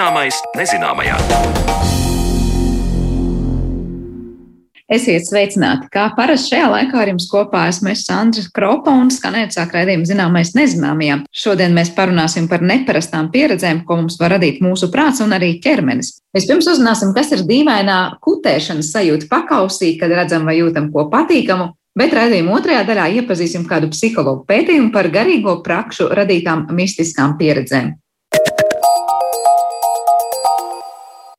[0.00, 1.16] Zināmais nezināmajā.
[4.96, 5.90] Esiet sveicināti!
[5.92, 10.08] Kā parasti šajā laikā ar jums kopā esmu es Sandra Kropa un skanēt sāk raidījumu
[10.08, 11.26] zināmais nezināmajām.
[11.42, 16.14] Šodien mēs parunāsim par neparastām pieredzēm, ko mums var radīt mūsu prāts un arī ķermenis.
[16.32, 22.12] Vispirms uzzināsim, kas ir dīvainā kutēšanas sajūta pakausī, kad redzam vai jūtam ko patīkamu, Bet
[22.14, 27.98] raidījuma otrajā daļā iepazīsim kādu psihologu pētījumu par garīgo prakšu radītām mistiskām pieredzēm.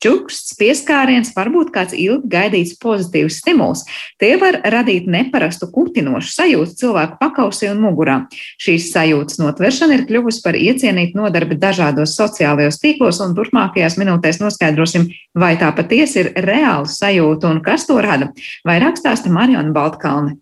[0.02, 3.84] Čuksts, pieskāriens, varbūt kāds ilgi gaidīts pozitīvs stimuls.
[4.18, 8.16] Tie var radīt neparastu kutinošu sajūtu cilvēku pakausī un mugurā.
[8.62, 15.12] Šīs sajūtas notveršana ir kļuvusi par iecienītu nodarbi dažādos sociālajos tīklos, un turpmākajās minūtēs noskaidrosim,
[15.38, 18.32] vai tā patiesi ir reāla sajūta un kas to rada.
[18.66, 20.40] Vairāk stāsta Mariona Baltkalne.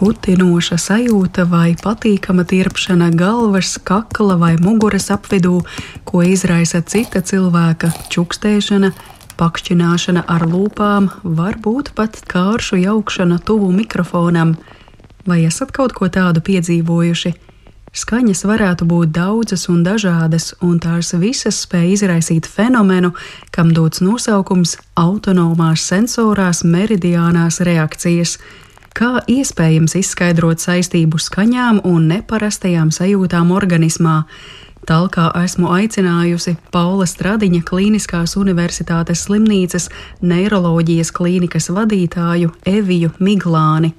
[0.00, 5.58] Kutinoša sajūta vai patīkama tirpšana galvas, kakla vai muguras apvidū,
[6.08, 8.88] ko izraisa cita cilvēka čukstēšana,
[9.36, 14.54] pakšķināšana ar lūpām, varbūt pat kāršu jaukšana tuvu mikrofonam.
[15.28, 17.34] Vai esat kaut ko tādu piedzīvojuši?
[17.92, 23.12] Skaņas varētu būt daudzas un dažādas, un tās visas spēj izraisīt fenomenu,
[23.52, 28.38] kam dots nosaukums autonomās sensorās meridiānās reakcijas.
[28.96, 34.24] Kā iespējams izskaidrot saistību skaņām un neparastajām sajūtām organismā?
[34.88, 39.90] Talkā esmu aicinājusi Paula Stradiņa Kliniskās Universitātes slimnīcas
[40.24, 43.92] neiroloģijas klīnikas vadītāju Eviju Miglāni.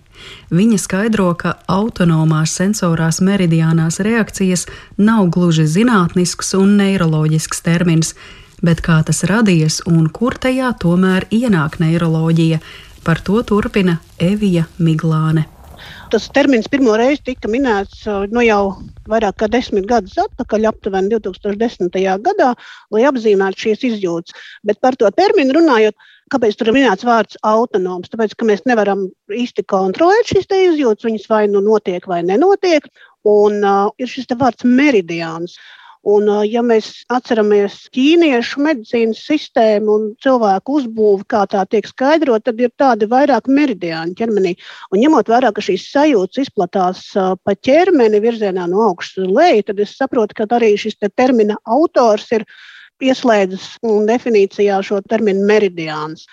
[0.52, 8.14] Viņa skaidro, ka autonomās sensorās meridiānās reakcijas nav gluži zinātnisks un neiroloģisks termins,
[8.62, 12.60] bet kā tas radies un kur tajā tomēr ienāk neiroloģija,
[13.06, 15.48] par to turpina Evija Miglāne.
[16.12, 18.04] Tas termins pirmo reizi tika minēts
[18.34, 18.76] nu, jau
[19.10, 21.96] vairāk kā desmit gadus atpakaļ, aptuveni 2010.
[22.26, 22.50] gadā,
[22.92, 24.36] lai apzīmētu šīs izjūtas.
[24.68, 25.96] Bet par to terminu runājot,
[26.32, 28.08] Kāpēc tur ir minēts vārds autonoms?
[28.12, 29.04] Tāpēc, ka mēs nevaram
[29.36, 32.88] īsti kontrolēt šīs izjūtas, viņas vai nu notiek vai nenotiek.
[33.28, 35.58] Un uh, ir šis vārds meridiāns.
[36.02, 42.64] Un, ja mēs atceramies ķīniešu medicīnas sistēmu un cilvēku uzbūvi, kā tā tiek skaidrota, tad
[42.64, 44.56] ir tādi vairāk meridiāni ķermenī.
[44.90, 49.84] Un ņemot vērā, ka šīs sajūtas izplatās pa ķermeni virzienā no augšas uz leju, tad
[49.86, 52.48] es saprotu, ka arī šis te termina autors ir
[53.02, 53.78] ieslēdzis
[54.10, 56.26] definīcijā šo terminu meridiāns.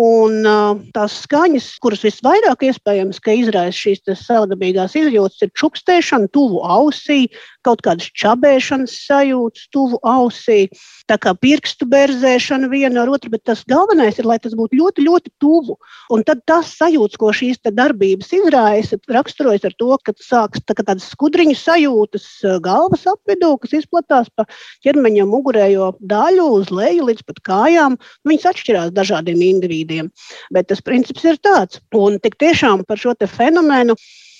[0.00, 7.26] Un uh, tās skaņas, kuras visvairāk iespējams izraisa šīs savdabīgās izjūtas, ir čukstēšana tuvu ausī,
[7.66, 10.68] kaut kādas čabēšanas sajūtas tuvu ausī,
[11.10, 15.04] tā kā pirkstu berzēšana viena ar otru, bet tas galvenais ir, lai tas būtu ļoti,
[15.06, 15.76] ļoti tuvu.
[16.14, 21.10] Un tad tas sajūtas, ko šīs darbības izraisa, raksturojas ar to, ka sākas tā, tādas
[21.12, 22.28] skudriņu sajūtas
[22.64, 24.46] galvas apvidū, kas izplatās pa
[24.86, 27.98] ķermeņa mugurējo daļu uz leju līdz pat kājām.
[28.28, 30.10] Viņas atšķirās dažādiem individiem,
[30.54, 31.80] bet tas princips ir tāds.
[31.96, 33.96] Un tik tiešām par šo fenomenu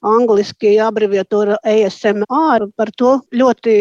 [0.06, 2.66] angliski abrevijatūra ASMR.
[2.76, 3.76] Par to ļoti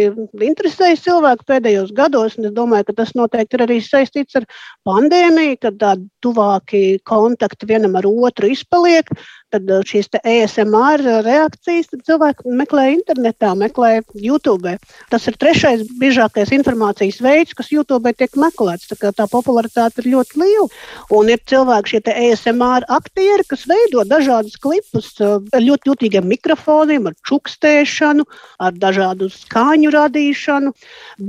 [0.46, 4.48] interesējas cilvēku pēdējos gados, un es domāju, ka tas noteikti ir arī saistīts ar
[4.88, 9.10] pandēmiju, kad tādi tuvāki kontakti vienam ar otru izpaliek
[9.54, 14.76] tad uh, šīs ASMR reakcijas cilvēki meklē internetā, meklē YouTube.
[15.12, 18.90] Tas ir trešais biežākais informācijas veids, kas YouTube tiek meklēts.
[18.94, 20.68] Tā, tā popularitāte ir ļoti liela.
[21.16, 27.10] Un ir cilvēki, šie ASMR aktieri, kas veido dažādus klipus uh, ar ļoti jutīgiem mikrofoniem,
[27.10, 28.26] ar čukstēšanu,
[28.60, 30.74] ar dažādu skaņu radīšanu.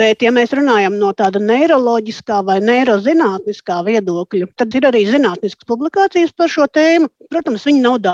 [0.00, 6.34] Bet, ja mēs runājam no tāda neiroloģiskā vai neirozinātniskā viedokļa, tad ir arī zinātniskas publikācijas
[6.36, 7.10] par šo tēmu.
[7.30, 8.09] Protams, viņi nav daudz,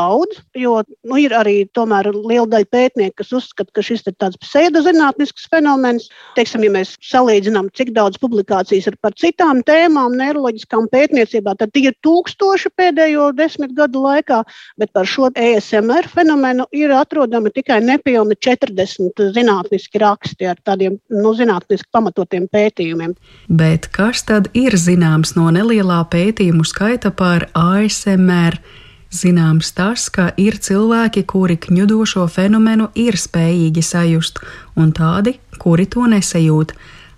[0.56, 6.08] jo nu, ir arī liela daļa pētnieku, kas uzskata, ka šis ir tāds pseidozinātnisks fenomens.
[6.36, 11.88] Teiksim, ja mēs salīdzinām, cik daudz publikācijas ir par citām tēmām, neiroloģiskām pētniecībā, tad tie
[11.90, 14.42] ir tūkstoši pēdējo desmit gadu laikā,
[14.80, 21.34] bet par šo ESMR fenomenu ir atrodami tikai nepilni 40 zinātniski raksti ar tādiem nu,
[21.36, 23.14] zinātniski pamatotiem pētījumiem.
[23.48, 28.60] Bet kas tad ir zināms no nelielā pētījumu skaita par ASMR?
[29.14, 34.40] Zināms tas, ka ir cilvēki, kuri kņudošo fenomenu ir spējīgi sajust,
[34.76, 36.74] un tādi, kuri to nesajūt.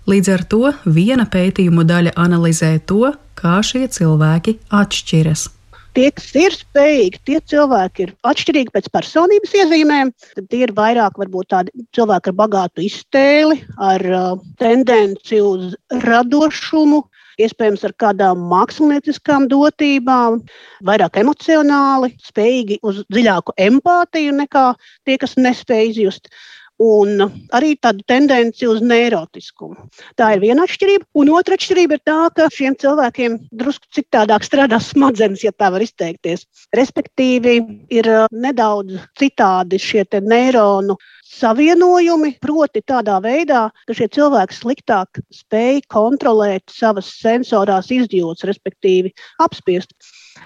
[0.09, 5.49] Līdz ar to viena pētījumu daļa analizē to, kā šie cilvēki atšķiras.
[5.97, 10.11] Tie, kas ir spējīgi, tie cilvēki ir atšķirīgi pēc personības iezīmēm.
[10.37, 14.27] Tad ir vairāk varbūt tādi cilvēki ar bagātu iztēli, ar uh,
[14.61, 15.73] tendenci uz
[16.05, 17.01] radošumu,
[17.45, 20.39] iespējams ar kādām mākslinieckām dotībām,
[20.85, 24.69] vairāk emocionāli, spējīgi uz dziļāku empātiju nekā
[25.07, 26.31] tie, kas nespēj izjust
[26.79, 27.25] un
[27.55, 29.75] arī tādu tendenci uz neirotiskumu.
[30.17, 31.09] Tā ir viena atšķirība.
[31.19, 35.83] Un otra atšķirība ir tā, ka šiem cilvēkiem drusku citādāk strādā smadzenes, ja tā var
[35.83, 36.47] izteikties.
[36.75, 37.59] Respektīvi,
[37.91, 40.95] ir uh, nedaudz citādi šie neironu
[41.29, 49.13] savienojumi, proti tādā veidā, ka šie cilvēki sliktāk spēj kontrolēt savas sensorās izjūtas, respektīvi
[49.45, 49.93] apspiest.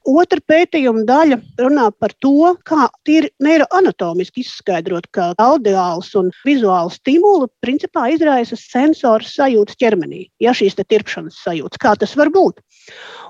[0.04, 7.48] Otra pētījuma daļa runā par to, kā tīri neiroanatomiski izskaidrot, ka audiāls un vizuāls stimuli
[7.64, 10.26] principā izraisa sensoru sajūtas ķermenī.
[10.44, 12.60] Ja šīs tirpšanas sajūtas, kā tas var būt?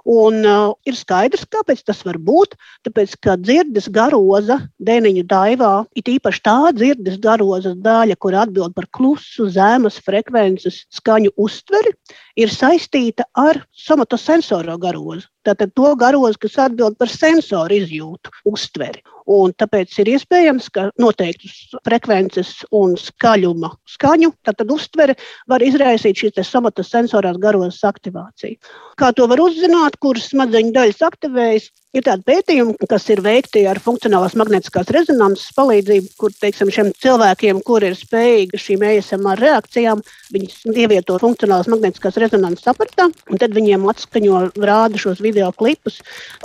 [0.10, 2.58] Un uh, ir skaidrs, kāpēc tas var būt.
[2.84, 8.90] Tāpēc, ka dzirdes garoza dēniņu daivā, it īpaši tā dzirdes garozas daļa, kur atbild par
[8.92, 11.94] klusu, zemes frekvences skaņu uztveri,
[12.40, 15.28] ir saistīta ar somatosensoro garozu.
[15.44, 19.04] Tātad to garozu, kas atbild par sensoru izjūtu, uztveri.
[19.34, 24.34] Un tāpēc ir iespējams, ka noteiktas frekvences un skaļuma skaņu
[24.76, 25.16] uztvere
[25.52, 28.60] var izraisīt šīs somatas sensorās garozas aktivāciju.
[29.00, 31.72] Kā to var uzzināt, kuras smadzeņu daļas aktivējas?
[31.94, 37.60] Ir tādi pētījumi, kas ir veikti ar funkcionālās magnetiskās rezonanses palīdzību, kur teiksim, šiem cilvēkiem,
[37.68, 40.02] kuri ir spējīgi šīm ESMR reakcijām,
[40.34, 46.00] viņi ievieto funkcionālās magnetiskās rezonanses aparatā, un tad viņiem atskaņo, rāda šos video klipus,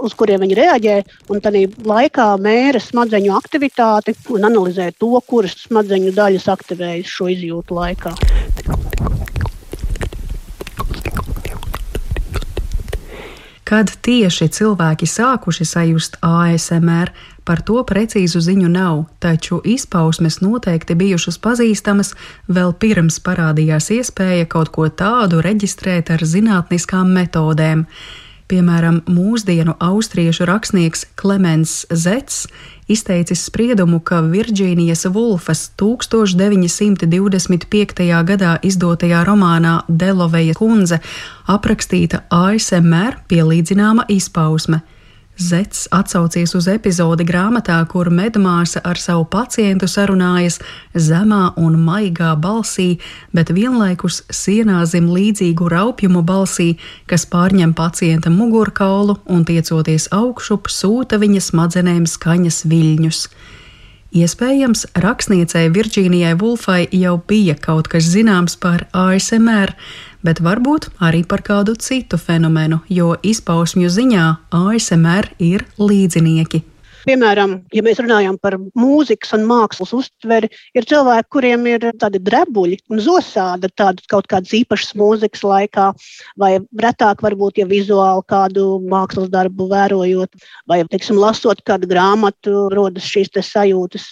[0.05, 0.99] uz kuriem viņi reaģē,
[1.33, 1.57] un tad
[1.95, 9.18] laikā mēra smadzeņu aktivitāti un analizē to, kuras smadzeņu daļas aktivējas šo izjūtu laikā.
[13.69, 17.11] Kad tieši cilvēki sākuši sajust ASMR,
[17.45, 22.15] par to precīzu ziņu nav, taču izpausmes noteikti bijušas pazīstamas
[22.49, 27.85] vēl pirms parādījās iespēja kaut ko tādu reģistrēt ar zinātniskām metodēm.
[28.49, 32.49] Piemēram, mūsdienu austriešu rakstnieks Klemens Zets
[32.89, 38.09] izteicis spriedumu, ka Virģīnijas Vulfas 1925.
[38.31, 41.01] gadā izdotajā romānā Deloveja kundze
[41.45, 44.81] aprakstīta ASMR pielīdzināma izpausme.
[45.39, 50.57] Zets atsaucies uz epizodi grāmatā, kur medmāsa ar savu pacientu sarunājas
[50.99, 52.97] zemā un maigā balsī,
[53.31, 56.73] bet vienlaikus sienā zem līdzīgu raupjumu balsī,
[57.07, 63.23] kas pārņem pacienta mugurkaulu un tiecoties augšup sūta viņa smadzenēm skaņas viļņus.
[64.19, 69.75] Iespējams, rakstniecei Virģīnijai Vulfai jau bija kaut kas zināms par ASMR,
[70.23, 76.63] bet varbūt arī par kādu citu fenomenu, jo izpausmju ziņā ASMR ir līdzinieki.
[77.09, 82.77] Piemēram, ja mēs runājam par mūzikas un mākslas uztveri, ir cilvēki, kuriem ir tādi drebuļi
[82.93, 85.87] un zosāda tādas kaut kādas īpašas mūzikas laikā,
[86.37, 90.37] vai retāk varbūt, ja vizuāli kādu mākslas darbu vērojot,
[90.69, 94.05] vai, teiksim, lasot kādu grāmatu, rodas šīs sajūtas,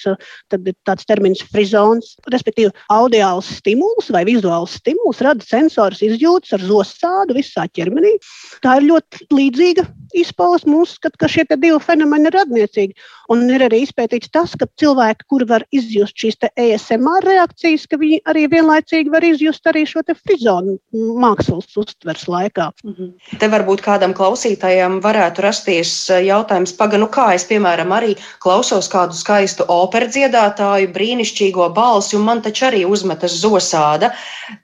[0.48, 6.64] tad ir tāds termins frizons, respektīvi audiāls stimuls vai vizuāls stimuls rada sensors izjūtas ar
[6.64, 8.16] zosādu visā ķermenī.
[8.64, 9.84] Tā ir ļoti līdzīga
[10.22, 10.76] izpausme.
[10.76, 12.96] Uzskatu, ka šie divi fenomeni ir attiecīgi.
[13.32, 18.20] Un ir arī izpētīts tas, ka cilvēki, kuri var izjust šīs ASMR reakcijas, ka viņi
[18.30, 22.70] arī vienlaicīgi var izjust arī šo frizonu mākslas uztvers laikā.
[22.84, 23.10] Mhm.
[23.40, 28.90] Te varbūt kādam klausītājam varētu rasties eh, jautājums, paga, nu kā es, piemēram, arī klausos
[28.92, 34.12] kādu skaistu operas dziedātāju, brīnišķīgo balsi, un man taču arī uzmetas zosāda.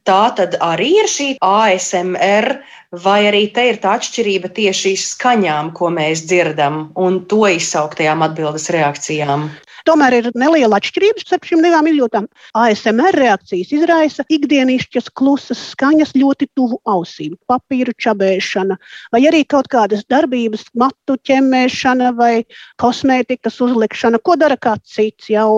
[0.06, 2.52] Tā tad arī ir šī ASMR
[2.92, 8.68] vai arī te ir tā atšķirība tieši skaņām, ko mēs dzirdam, un to izsauktajām atbildes
[8.74, 9.48] reakcijām?
[9.88, 12.28] Tomēr ir neliela atšķirība starp šīm divām izjūtām.
[12.54, 18.78] ASMR reakcijas izraisa ikdienišķas, klusas skaņas ļoti tuvu ausīm, papīra čabēšana,
[19.14, 22.44] vai arī kaut kādas darbības, matu ķemmēšana vai
[22.82, 25.32] kosmētikas uzlikšana, ko dara kāds cits.
[25.32, 25.48] Ja?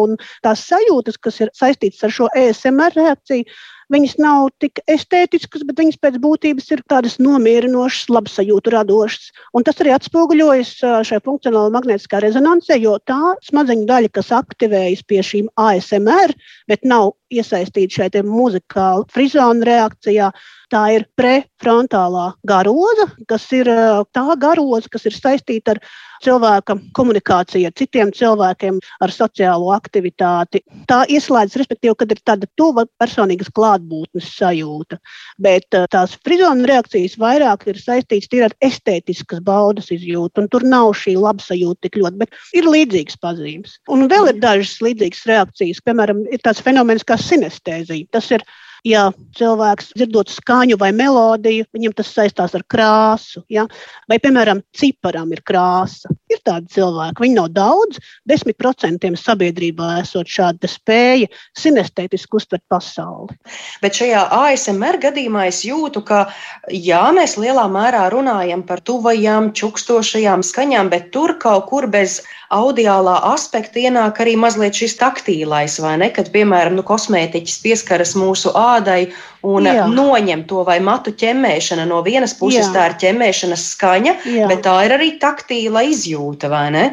[0.46, 3.44] Tās sajūtas, kas ir saistītas ar šo ASMR reakciju,
[3.92, 9.30] Viņas nav tik estētiskas, bet viņas pēc būtības ir tādas nomierinošas, labsajūtu radošas.
[9.56, 15.20] Un tas arī atspoguļojas šajā funkcionālā magnētiskā rezonansē, jo tā smadzeņu daļa, kas aktivējas pie
[15.24, 16.32] šīm ASMR,
[16.70, 20.30] bet nav iesaistīta šajā muzikālā frizona reakcijā,
[20.74, 23.68] Tā ir prefrontālā garoza, kas ir
[24.16, 25.80] tā garoza, kas ir saistīta ar
[26.24, 30.62] cilvēka komunikāciju ar citiem cilvēkiem, ar sociālo aktivitāti.
[30.88, 34.98] Tā ieslēdzas, respektīvi, kad ir tāda tuva personīgas klātbūtnes sajūta.
[35.46, 41.14] Bet tās frizona reakcijas vairāk ir saistītas ar estētiskas baudas izjūtu, un tur nav šī
[41.20, 43.76] labsajūta tik ļoti, bet ir līdzīgas pazīmes.
[43.92, 48.12] Un vēl ir dažas līdzīgas reakcijas, piemēram, ir tāds fenomens kā sinestēzija.
[48.14, 48.46] Tas ir
[48.84, 49.06] Ja
[49.38, 53.40] cilvēks dzirdot skaņu vai melodiju, viņam tas saistās ar krāsu.
[53.48, 53.64] Ja?
[54.12, 56.12] Vai, piemēram, ciparam ir krāsa.
[56.28, 57.96] Ir tādi cilvēki, viņi nav daudz,
[58.28, 63.32] 10% sabiedrībā esot šāda spēja sinestētiski uztvert pasauli.
[63.80, 66.26] Bet šajā ASMR gadījumā es jūtu, ka
[66.68, 72.20] jā, mēs lielā mērā runājam par tuvajām, čukstošajām skaņām, bet tur kaut kur bez
[72.54, 76.10] audiālā aspekta ienāk arī mazliet šis taktīlais, vai ne?
[76.14, 79.10] Kad, piemēram, nu, kosmētiķis pieskaras mūsu ādai
[79.44, 79.88] un Jā.
[79.90, 81.88] noņem to vai matu ķemmēšana.
[81.90, 82.72] No vienas puses Jā.
[82.76, 84.48] tā ir ķemmēšanas skaņa, Jā.
[84.52, 86.88] bet tā ir arī taktīla izjūta, vai ne?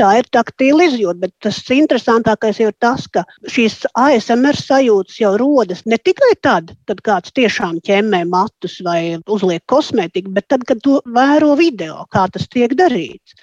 [0.00, 5.82] Tā ir taktīla izjūta, bet tas interesantākais ir tas, ka šīs ASMR sajūtas jau rodas
[5.84, 11.02] ne tikai tad, kad kāds tiešām ķemmē matus vai uzliek kosmētiku, bet tad, kad to
[11.04, 13.36] vēro video, kā tas tiek darīts.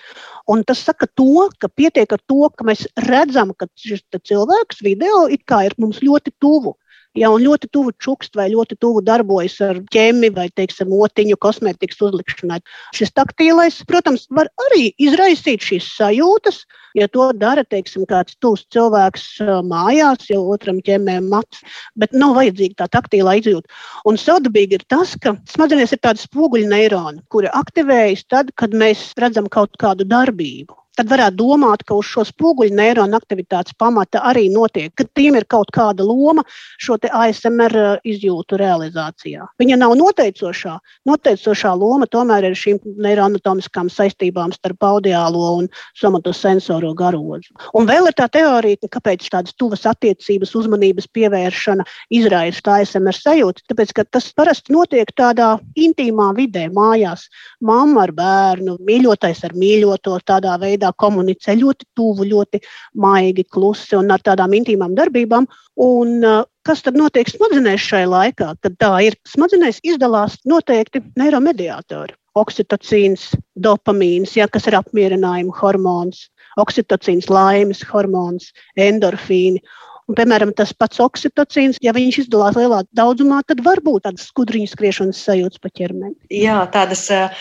[0.48, 5.25] Un tas saka to, ka pietiek ar to, ka mēs redzam, ka šis cilvēks video
[5.68, 6.77] ir mums ļoti tuvu.
[7.17, 12.01] Ja un ļoti tuvu čukst vai ļoti tuvu darbojas ar ķēmi vai, teiksim, otiņu kosmētikas
[12.09, 12.59] uzlikšanai.
[12.97, 16.63] Šis taktīlais, protams, var arī izraisīt šīs sajūtas,
[16.97, 19.27] ja to dara, teiksim, kāds tūs cilvēks
[19.65, 21.63] mājās, jau otram ķēmē mats,
[21.95, 23.71] bet nav vajadzīga tā taktīlā izjūta.
[24.09, 29.11] Un sadabīgi ir tas, ka smadzenēs ir tāda spoguļa neirona, kura aktivējas tad, kad mēs
[29.17, 34.48] redzam kaut kādu darbību tad varētu domāt, ka uz šo spoguļu neironu aktivitātes pamata arī
[34.54, 36.44] notiek, ka tiem ir kaut kāda loma
[36.82, 39.46] šo ASMR uh, izjūtu realizācijā.
[39.62, 40.77] Viņa nav noteicošā.
[41.08, 47.54] Noteicošā loma tomēr ir šīm neiroanatomiskām saistībām starp audiālo un somatosensoro garozu.
[47.77, 51.86] Un vēl ir tā teorija, kāpēc tādas tuvas attiecības, uzmanības pievēršana
[52.18, 53.66] izraisa tā ASMR sajūta.
[53.72, 57.27] Tāpēc, ka tas parasti notiek tādā intīmā vidē, mājās.
[57.62, 62.62] Mamma ar bērnu, mīļotais ar mīļoto, tādā veidā veidā komunicē ļoti tuvu, ļoti
[62.96, 65.48] maigi, klusi un ar tādām intīmām darbībām.
[65.77, 68.56] Un, uh, kas tad notiek smadzenēs šajā laikā?
[68.62, 72.15] Kad tā ir smadzenēs izdalās noteikti neiromediātori.
[72.38, 79.62] Oksitocīns, dopamīns, ja, kas ir apmierinājuma hormons, oksitocīns, laimes hormons, endorfīni.
[80.08, 84.70] Un, piemēram, tas pats oksitocīns, ja viņš izdalās lielā daudzumā, tad var būt tādas skudriņu
[84.72, 86.15] skriešanas sajūtas pa ķermeni.
[86.32, 87.34] Jā, tādas uh,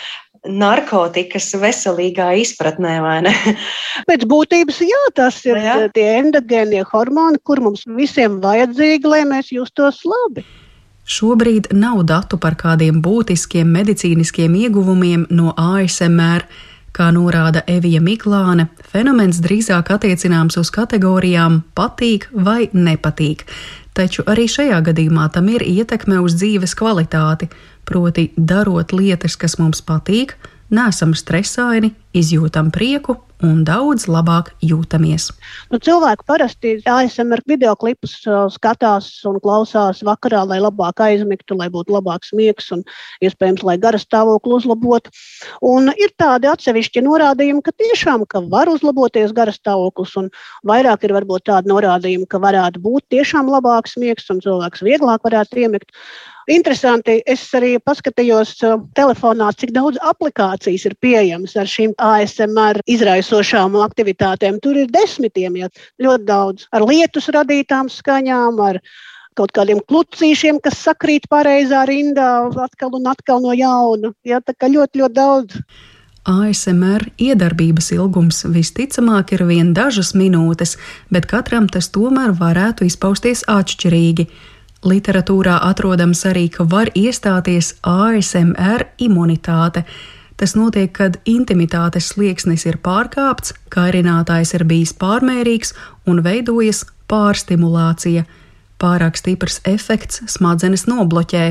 [0.45, 3.33] narkotikas veselīgā izpratnē, vai ne?
[4.09, 5.79] Pēc būtības, jā, tas ir jā.
[5.95, 10.45] tie endogēnie hormoni, kur mums visiem vajadzīgi, lai mēs justos labi.
[11.07, 16.43] Šobrīd nav datu par kādiem būtiskiem medicīniskiem ieguvumiem no ASMR.
[16.97, 23.43] Kā norāda Evija Miklāne, fenomens drīzāk attiecināms uz kategorijām patīk vai nepatīk,
[23.93, 27.51] taču arī šajā gadījumā tam ir ietekme uz dzīves kvalitāti,
[27.85, 30.33] proti, darot lietas, kas mums patīk,
[30.73, 35.27] nesam stresaini, izjūtam prieku un daudz labāk jūtamies.
[35.69, 41.67] Nu, cilvēki parasti ASMR video klipus uh, skatās un klausās vakarā, lai labāk aizmigtu, lai
[41.73, 42.81] būtu labāks miegs un
[43.21, 45.13] iespējams, lai gara stāvokli uzlabotu.
[45.61, 50.31] Un ir tādi atsevišķi norādījumi, ka tiešām ka var uzlaboties gara stāvoklis, un
[50.67, 55.61] vairāk ir varbūt tādi norādījumi, ka varētu būt tiešām labāks miegs un cilvēks vieglāk varētu
[55.61, 55.93] iemigt.
[56.47, 63.75] Interesanti, es arī paskatījos uh, telefonā, cik daudz aplikācijas ir pieejamas ar šīm ASMR izraisošām
[63.83, 64.61] aktivitātēm.
[64.63, 65.67] Tur ir desmitiem, ja
[65.99, 68.79] ļoti daudz ar lietus radītām skaņām, ar
[69.37, 74.15] kaut kādiem klucīšiem, kas sakrīt pareizā rindā, atkal un atkal no jauna.
[74.23, 75.61] Ja, tā kā ļoti, ļoti daudz.
[76.27, 80.75] ASMR iedarbības ilgums visticamāk ir vien dažas minūtes,
[81.11, 84.27] bet katram tas tomēr varētu izpausties atšķirīgi.
[84.85, 89.83] Literatūrā atrodams arī, ka var iestāties ASMR imunitāte.
[90.37, 95.73] Tas notiek, kad intimitātes slieksnis ir pārkāpts, kairinātājs ir bijis pārmērīgs
[96.05, 98.27] un veidojas pārstimulācija.
[98.77, 101.47] Pārāk stiprs efekts smadzenes nobloķē,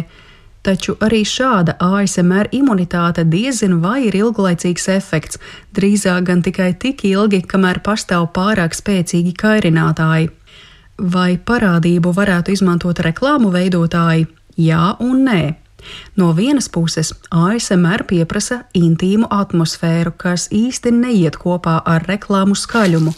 [0.62, 5.42] taču arī šāda ASMR imunitāte diezin vai ir ilglaicīgs efekts,
[5.74, 10.30] drīzāk gan tikai tik ilgi, kamēr pastāv pārāk spēcīgi kairinātāji.
[10.96, 14.26] Vai parādību varētu izmantot reklāmu veidotāji?
[14.56, 15.40] Jā un nē.
[16.16, 23.12] No vienas puses, ASMR pieprasa intīmu atmosfēru, kas īsti neiet kopā ar reklāmu skaļumu.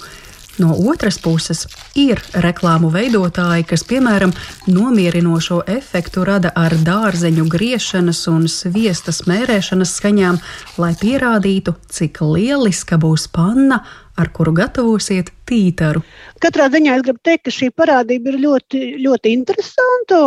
[0.58, 4.32] No otras puses, ir reklāmu veidotāji, kas, piemēram,
[4.66, 10.40] nomierinošo efektu rada ar dārzeņu griešanas un sviesta smērēšanas skaņām,
[10.82, 13.85] lai pierādītu, cik lieliska būs panna
[14.18, 16.02] ar kuru gatavosiet tītaru.
[16.42, 20.20] Katrā ziņā es gribu teikt, ka šī parādība ir ļoti, ļoti interesanta.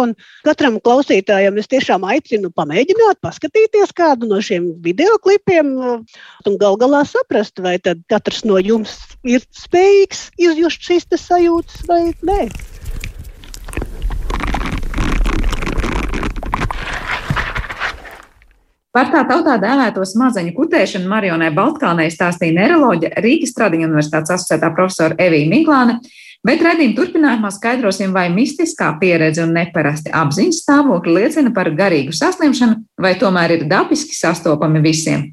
[0.48, 7.04] Katram klausītājam es tiešām aicinu pamēģināt, paskatīties kādu no šiem video klipiem un gal galā
[7.08, 7.78] saprast, vai
[8.12, 12.44] katrs no jums ir spējīgs izjust šīs sajūtas vai nē.
[18.92, 25.16] Par tā tautā dēvēto smadzeņu kutēšanu Marionai Baltkalnei stāstīja neiroloģija Rīgas Tradiņu universitātes asociētā profesora
[25.16, 25.96] Evija Miglāne,
[26.44, 32.82] bet redzījuma turpinājumā skaidrosim, vai mistiskā pieredze un neparasti apziņas stāvokļi liecina par garīgu saslimšanu,
[33.00, 35.30] vai tomēr ir dabiski sastopami visiem.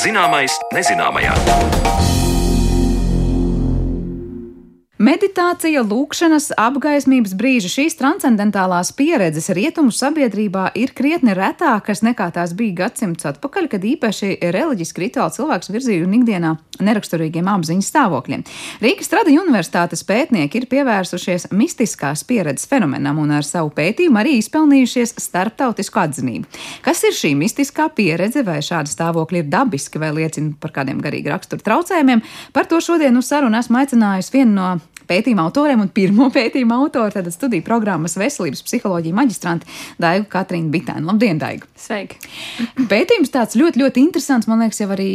[0.00, 2.19] Zināmais nezināmajā.
[5.10, 12.84] Meditācija, lūkšanas, apgaismības brīži, šīs transcendentālās pieredzes rietumu sabiedrībā ir krietni retākas nekā tās bija
[12.84, 16.52] gadsimts atpakaļ, kad īpaši reliģiski rituāli cilvēks virzīja un ikdienā
[16.84, 18.44] neraksturīgiem apziņas stāvokļiem.
[18.84, 25.16] Rīgas Tradiņu universitātes pētnieki ir pievērsušies mistiskās pieredzes fenomenam un ar savu pētījumu arī izpelnījušies
[25.18, 26.46] starptautisku atzinību.
[26.86, 31.34] Kas ir šī mistiskā pieredze, vai šādi stāvokļi ir dabiski vai liecina par kādiem garīgi
[31.34, 32.22] rakstura traucējumiem?
[32.54, 34.70] Par to šodien uz sarunu esmu aicinājusi vienu no
[35.10, 39.68] pētījuma autoriem un pirmo pētījuma autoru, tad studiju programmas veselības psiholoģija maģistranti
[40.00, 41.06] Daigu Katrīnu Bitēnu.
[41.10, 41.68] Labdien, Daigu!
[41.80, 42.18] Sveiki!
[42.90, 45.08] Pētījums tāds ļoti, ļoti interesants, man liekas, jau arī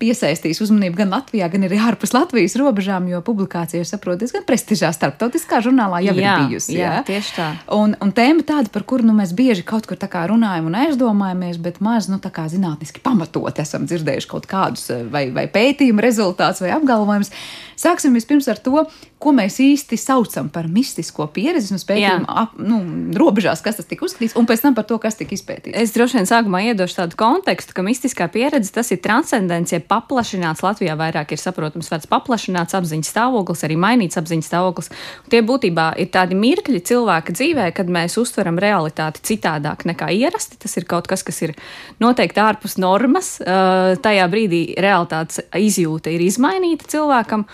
[0.00, 4.92] piesaistījis uzmanību gan Latvijā, gan arī ārpus Latvijas robežām, jo publikācija ir saprotas gan prestižā
[4.94, 6.76] starptautiskā žurnālā jau jā, ir bijusi.
[6.78, 7.48] Jā, jā, tieši tā.
[7.76, 10.78] Un, un tēma tāda, par kuru nu, mēs bieži kaut kur tā kā runājam un
[10.84, 16.04] aizdomājamies, bet maz, nu, tā kā zinātniski pamatot esam dzirdējuši kaut kādus vai, vai pētījumu
[16.04, 17.32] rezultātus vai apgalvojumus.
[17.76, 18.86] Sāksim vispirms ar to,
[19.26, 22.78] ko mēs īsti saucam par mistisko pieredzi, un pētījumu ap, nu,
[23.18, 25.74] robežās, kas tas tika uzskatīts, un pēc tam par to, kas tika izpētīts.
[25.74, 30.62] Es droši vien sākumā iedošu tādu kontekstu, ka mistiskā pieredze tas ir transcendents, ja paplašināts,
[30.62, 34.92] Latvijā vairāk ir saprotams vārds paplašināts apziņas stāvoklis, arī mainīts apziņas stāvoklis.
[35.32, 40.60] Tie būtībā ir tādi mirkļi cilvēka dzīvē, kad mēs uztveram realitāti citādāk nekā ierasti.
[40.62, 41.56] Tas ir kaut kas, kas ir
[42.02, 43.36] noteikti ārpus normas.
[43.42, 47.46] Tajā brīdī realitātes izjūta ir izmainīta cilvēkam.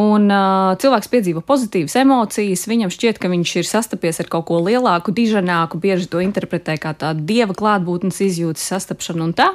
[0.00, 4.60] Un uh, cilvēks piedzīvo pozitīvas emocijas, viņam šķiet, ka viņš ir sastapies ar kaut ko
[4.64, 9.50] lielāku, dižanāku, bieži to interpretē kā tādu dieva klātbūtnes izjūtas sastapšanu un tā.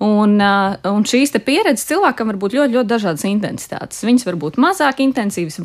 [0.00, 4.00] Un, uh, un šīs pieredzes cilvēkam var būt ļoti, ļoti dažādas intensitātes.
[4.06, 5.58] Viņas var būt mazāk intensīvas,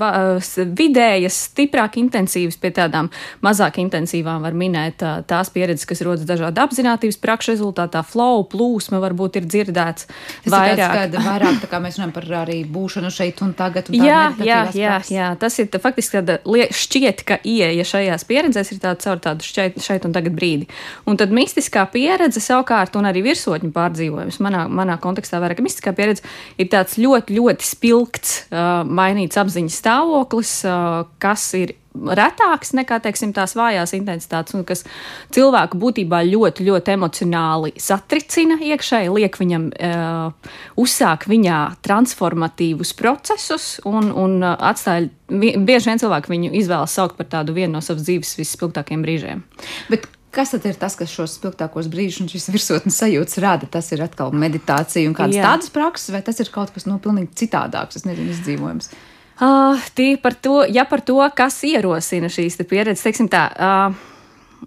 [0.76, 3.08] vidējas, stiprāk intensīvas, pie tādām
[3.45, 8.02] mazāk intensīvām var minēt uh, tās pieredzes, kas rodas dažādu apziņotības prakšu rezultātā.
[8.04, 10.84] Flow, plūsma varbūt ir dzirdēts Tas vairāk.
[10.84, 13.93] Ir tāds, vairāk tā kā mēs runājam par arī būšanu šeit un tagad.
[13.93, 16.41] Un jā, jā, jā, jā, tas ir tā, faktiski tāda
[16.76, 20.67] šķiet, ka ieeja šajās pieredzēs ir tāda caur tādu šeit, šeit un tagad brīdi.
[21.08, 24.41] Un tad mistiskā pieredze savukārt un arī virsotņu pārdzīvojumi piedzīvojums.
[24.43, 26.23] Manā, manā kontekstā vairāk mistiskā pieredze
[26.57, 33.31] ir tāds ļoti, ļoti spilgts, uh, mainīts apziņas stāvoklis, uh, kas ir retāks nekā teiksim,
[33.31, 34.83] tās vājās intensitātes, un kas
[35.31, 44.11] cilvēku būtībā ļoti, ļoti emocionāli satricina iekšēji, liek viņam uh, uzsāk viņā transformatīvus procesus un,
[44.11, 45.07] un uh, atstāja.
[45.25, 49.41] Bieži vien cilvēki viņu izvēlas saukt par tādu vienu no savas dzīves visspilgtākajiem brīžiem.
[49.89, 50.05] Bet
[50.36, 53.69] Kas tad ir tas, kas šos spilgtākos brīžus un šīs virsotnes sajūtas rada?
[53.71, 55.45] Tas ir atkal meditācija un kādas Jā.
[55.48, 58.91] tādas prakses, vai tas ir kaut kas no nu, pilnīgi citādāks, es nezinu, izdzīvojums.
[59.36, 59.80] Uh,
[60.24, 63.48] par to, ja par to, kas ierosina šīs pieredzes, teiksim tā.
[63.56, 64.14] Uh,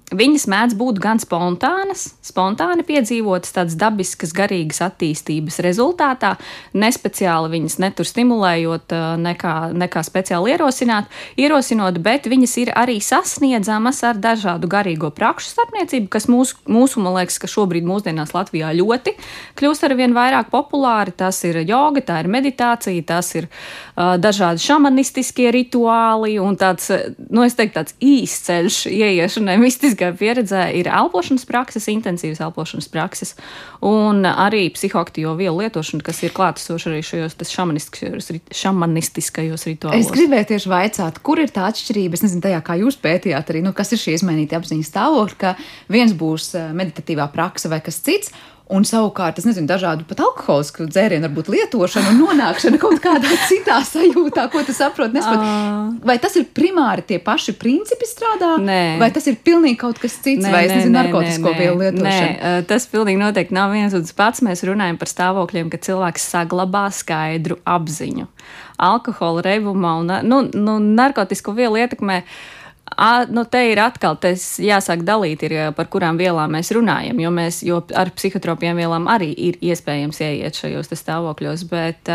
[0.09, 6.31] Viņas mēdz būt gan spontānas, spontāni piedzīvotas, tādas dabiskas, garīgas attīstības rezultātā,
[6.73, 14.21] nespeciāli viņas netur stimulējot, nekā, nekā speciāli ierosināt, ierosinot, bet viņas ir arī sasniedzamas ar
[14.23, 19.17] dažādu garīgo prakšu starpniecību, kas mūsu, mūsu man liekas, ka šobrīd mūsdienās Latvijā ļoti
[19.61, 21.13] kļūst ar vien vairāk populāri.
[21.19, 23.51] Tas ir joga, tā ir meditācija, tas ir
[23.99, 26.91] dažādi šamanistiskie rituāli un tāds,
[27.33, 33.35] nu, es teiktu, tāds īsts ceļš ieiešanai mistiskā pieredzē ir elpošanas prakses, intensīvas elpošanas prakses
[33.85, 37.35] un arī psihoaktīvo vielu lietošana, kas ir klātesoša arī šajos
[38.55, 39.99] šamanistiskajos rituālos.
[39.99, 43.65] Es gribēju tieši vaicāt, kur ir tā atšķirība, es nezinu, tajā, kā jūs pētījāt arī,
[43.67, 45.55] nu, kas ir šī izmainīta apziņas stāvokļa, ka
[45.91, 48.31] viens būs meditatīvā praksa vai kas cits,
[48.69, 53.79] Un savukārt, es nezinu, dažādu pat alkoholisku dzērienu, varbūt lietošana un nonākšana kaut kādā citā
[53.89, 55.17] sajūtā, ko tu saproti.
[55.17, 56.03] Nesprat.
[56.05, 58.57] Vai tas ir primāri tie paši principi strādā?
[58.61, 58.99] Nē.
[59.01, 62.29] Vai tas ir pilnīgi kaut kas cits, nē, vai es nezinu, narkotisko vielu lietošana?
[62.37, 64.45] Nē, tas pilnīgi noteikti nav viens un tas pats.
[64.45, 68.29] Mēs runājam par stāvokļiem, ka cilvēks saglabā skaidru apziņu.
[68.85, 72.21] Alkohola revumā un nu, nu, narkotisko vielu ietekmē.
[72.21, 72.58] Uh,
[72.97, 77.33] A, nu, te ir atkal tas jāsāk dalīt, ir, par kurām vielām mēs runājam, jo,
[77.35, 82.11] mēs, jo ar psihotropiem vielām arī ir iespējams ieiet šajos stāvokļos, bet,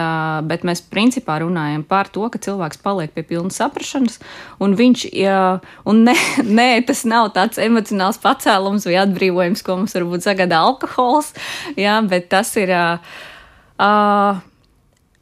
[0.50, 4.18] bet mēs principā runājam par to, ka cilvēks paliek pie pilnas saprašanas,
[4.64, 5.42] un viņš, jā,
[5.90, 6.18] un ne,
[6.60, 11.36] ne, tas nav tāds emocionāls pacēlums vai atbrīvojums, ko mums varbūt sagādā alkohols,
[11.80, 12.74] jā, bet tas ir.
[12.74, 13.30] Uh,
[13.74, 14.38] Uh,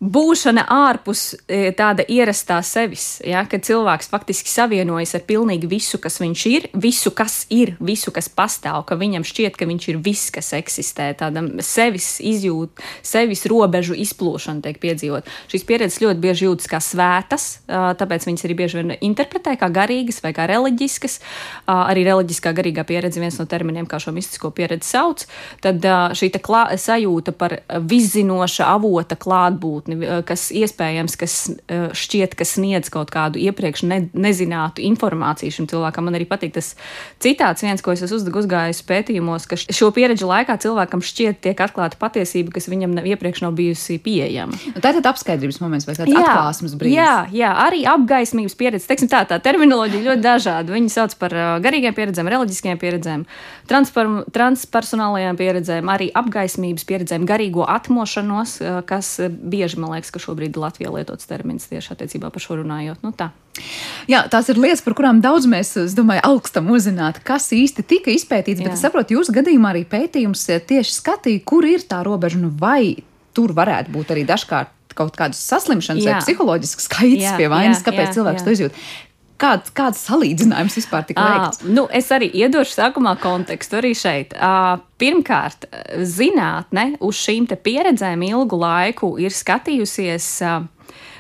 [0.02, 6.18] būšana ārpus e, tāda ierastā sevis, ja, kad cilvēks faktiski savienojas ar pilnīgi visu, kas
[6.22, 10.32] viņš ir, visu, kas ir, visu, kas pastāv, ka viņam šķiet, ka viņš ir viss,
[10.34, 15.30] kas eksistē, tādam sevis izjūt, sevis robežu izplūšana tiek piedzīvot.
[15.54, 20.22] Šīs pieredzes ļoti bieži jūtas kā svētas, tāpēc viņas arī bieži vien interpretē kā garīgas
[20.26, 21.20] vai kā reliģiskas.
[21.70, 25.28] Arī reliģiskā garīgā pieredze viens no terminiem, kā šo mistisko pieredzi sauc.
[25.62, 25.86] Tad
[26.18, 32.46] šī klā, sajūta par viszinoša avota klātbūtni zinātni, eh, kas iespējams, kas eh, šķiet, ka
[32.46, 36.06] sniedz kaut kādu iepriekš ne, nezinātu informāciju šim cilvēkam.
[36.06, 36.76] Man arī patīk tas
[37.20, 41.98] citāts, viens, ko es esmu uzgājis pētījumos, ka šo pieredžu laikā cilvēkam šķiet tiek atklāta
[42.00, 44.58] patiesība, kas viņam nav, iepriekš nav bijusi pieejama.
[44.76, 46.98] Nu, tā ir apskaidrības moments vai tāds jā, atklāsmes brīdis.
[46.98, 48.88] Jā, jā, arī apgaismības pieredze.
[48.88, 50.74] Teiksim, tā, tā terminoloģija ļoti dažāda.
[50.76, 53.26] Viņi sauc par uh, garīgiem pieredzēm, reliģiskajām pieredzēm,
[53.72, 61.28] transpersonālajām pieredzēm, arī apgaismības pieredzēm, garīgo atmošanos, kas bieži man liekas, ka šobrīd Latvijā lietots
[61.30, 63.02] termins tieši attiecībā par šo runājot.
[63.06, 63.32] Nu, tā.
[64.10, 68.64] Jā, tās ir lietas, par kurām daudz mēs, domāju, augstam uzzināt, kas īsti tika izpētīts.
[68.64, 68.78] Bet Jā.
[68.78, 73.02] es saprotu, jūsu gadījumā arī pētījums eh, tieši skatīja, kur ir tā robeža, nu vai
[73.36, 76.18] tur varētu būt arī dažkārt kaut kādas saslimšanas jā.
[76.18, 78.48] vai psiholoģiskas kaitas pie vainas, jā, kāpēc jā, cilvēks jā.
[78.48, 78.80] to izjūt.
[79.42, 81.64] Kāds, kāds salīdzinājums vispār tika veikts?
[81.66, 84.36] Nu, es arī iedošu sākumā kontekstu arī šeit.
[85.02, 85.66] Pirmkārt,
[86.06, 90.30] zinātne uz šīm pieredzēm ilgu laiku ir skatījusies.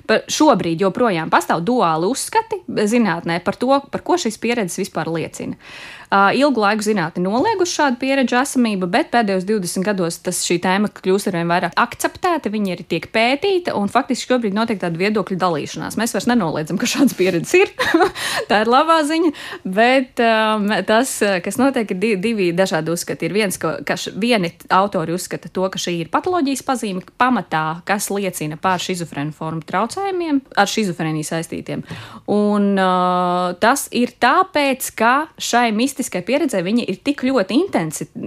[0.10, 5.55] Par šobrīd joprojām pastāv duāli uzskati zinātnē par to, par ko šīs pieredzes vispār liecina.
[5.55, 10.89] Uh, Ilgu laiku zinātnē nolieguši šādu pieredžu esamību, bet pēdējos 20 gados tas šī tēma
[10.91, 15.38] kļūst ar vien vairāk akceptēta, viņa arī tiek pētīta, un faktiski šobrīd notiek tāda viedokļu
[15.39, 15.95] dalīšanās.
[15.95, 17.71] Mēs vairs nenoliedzam, ka šādas pieredzes ir.
[18.50, 19.32] Tā ir labā ziņa,
[19.63, 21.13] bet um, tas,
[21.45, 23.30] kas notiek, ir divi, dažādi uzskati.
[23.30, 28.10] Ir viens, ka, ka vieni autori uzskata to, ka šī ir patoloģijas pazīme pamatā, kas
[28.12, 31.88] liecina par šizofrēnu formu traucējumiem, ar šizofrēniju saistītiem.
[32.36, 37.57] Un uh, tas ir tāpēc, ka šai mistiskai mistiskai pieredzē viņa ir tik ļoti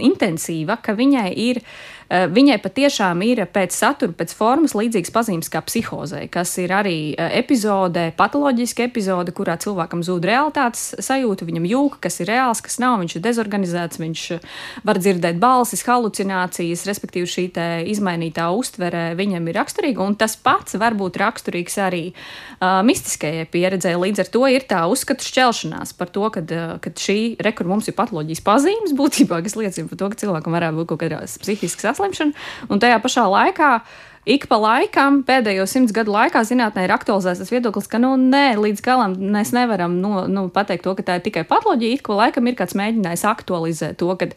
[0.06, 1.60] intensīva, ka viņai ir
[2.10, 7.38] viņai patiešām ir pēc satura, pēc formas līdzīgas pazīmes kā psihozē, kas ir arī eh,
[7.40, 12.98] epizode, patoloģiska epizode, kurā cilvēkam zūd realitātes sajūta, viņam jūka, kas ir reāls, kas nav,
[13.02, 14.24] viņš ir dezorganizēts, viņš
[14.86, 17.46] var dzirdēt balsis, halucinācijas, respektīvi šī
[17.92, 23.94] izmainītā uztvere viņam ir raksturīga, un tas pats var būt raksturīgs arī uh, mistiskajai pieredzē.
[24.00, 28.42] Līdz ar to ir tā uzskatu šķelšanās par to, ka šī rekur mums ir patoloģijas
[28.44, 32.34] pazīmes būtībā, kas liecina par to, ka cilvēkam varētu būt kaut kādas psihiskas saslimšana,
[32.68, 33.70] un tajā pašā laikā
[34.24, 38.56] ik pa laikam, pēdējo simts gadu laikā, zinātnē ir aktualizēts tas viedoklis, ka, nu, nē,
[38.56, 41.98] līdz galam mēs nevaram no, nu, pateikt to, ka tā ir tikai patoloģija.
[41.98, 44.30] Ik pa laikam ir kāds mēģinājis aktualizēt to, ka,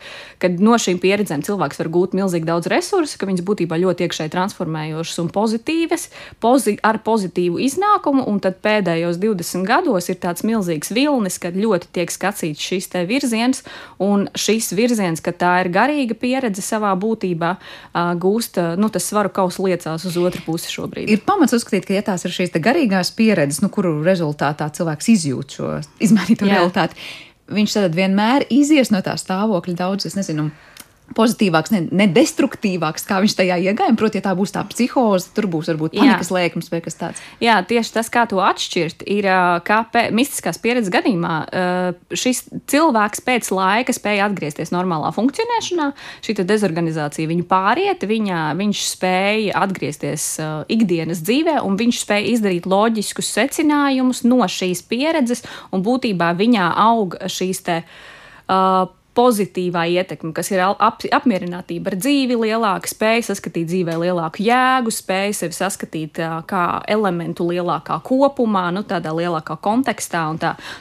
[0.44, 4.34] ka no šīm pieredzēm cilvēks var gūt milzīgi daudz resursu, ka viņas būtībā ļoti iekšēji
[4.36, 6.10] transformējošas un pozitīvas,
[6.44, 11.92] pozi ar pozitīvu iznākumu, un tad pēdējos 20 gados ir tāds milzīgs vilnis, kad ļoti
[11.96, 13.64] tiek skatīts šis te virziens,
[14.04, 17.56] un šis virziens, ka tā ir garīga pieredze savā būtībā,
[18.20, 21.10] gūst, nu, tas svaru kausu lietu liecās uz otru pusi šobrīd.
[21.10, 25.58] Ir pamats uzskatīt, ka ja tās ir šīs garīgās pieredzes, nu, kuru rezultātā cilvēks izjūt
[25.58, 26.58] šo izmainīto Jā.
[26.58, 26.98] realitāti,
[27.54, 30.50] viņš tad vienmēr izies no tā stāvokļa daudz, es nezinu,
[31.16, 33.96] pozitīvāks, ne, ne destruktīvāks, kā viņš tajā iegāja.
[33.98, 37.22] Proti, ja tā būs tā psihoze, tur būs varbūt panikas lēkmes vai kas tāds.
[37.44, 39.30] Jā, tieši tas, kā to atšķirt, ir,
[39.68, 41.36] kā pē, mistiskās pieredzes gadījumā
[42.12, 45.90] šis cilvēks pēc laika spēja atgriezties normālā funkcionēšanā,
[46.26, 50.28] šī dezorganizācija viņu pāriet, viņa, viņš spēja atgriezties
[50.74, 57.18] ikdienas dzīvē, un viņš spēja izdarīt loģiskus secinājumus no šīs pieredzes, un būtībā viņā aug
[57.32, 57.82] šīs te.
[58.48, 64.94] Uh, pozitīvā ietekme, kas ir ap, apmierinātība ar dzīvi, lielāka spēja saskatīt dzīvē lielāku jēgu,
[64.94, 70.26] spēja sevi saskatīt kā elementu lielākā kopumā, nu, tādā lielākā kontekstā.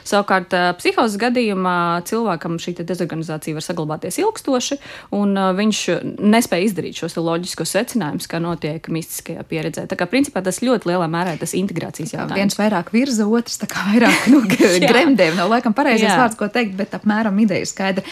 [0.07, 4.79] Savukārt, psihozes gadījumā cilvēkam šī dezorganizācija var saglabāties ilgstoši,
[5.17, 5.81] un viņš
[6.21, 9.87] nespēja izdarīt šos loģiskos secinājumus, kā notiek mistiskajā pieredzē.
[9.89, 12.37] Tā kā principā tas ļoti lielā mērā ir tas integrācijas jautājums.
[12.37, 14.43] Viens vairāk virza, otrs tā vairāk nu,
[14.91, 15.37] gremdēm.
[15.39, 18.05] Nav laikam pareizais vārds, ko teikt, bet apmēram ideja skaidra.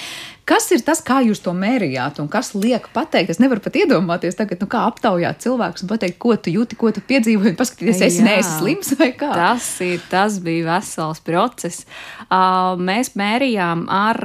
[0.46, 3.32] Kas ir tas, kā jūs to mērījāt, un kas liek pateikt?
[3.34, 6.92] Es nevaru pat iedomāties, tagad, nu, kā aptaujāt cilvēkus un pateikt, ko tu jūti, ko
[6.94, 9.32] tu piedzīvoji, paskatīties, es neesmu slims vai kā.
[9.34, 11.88] Tas, ir, tas bija vesels process.
[12.28, 14.22] Uh, mēs mērījām ar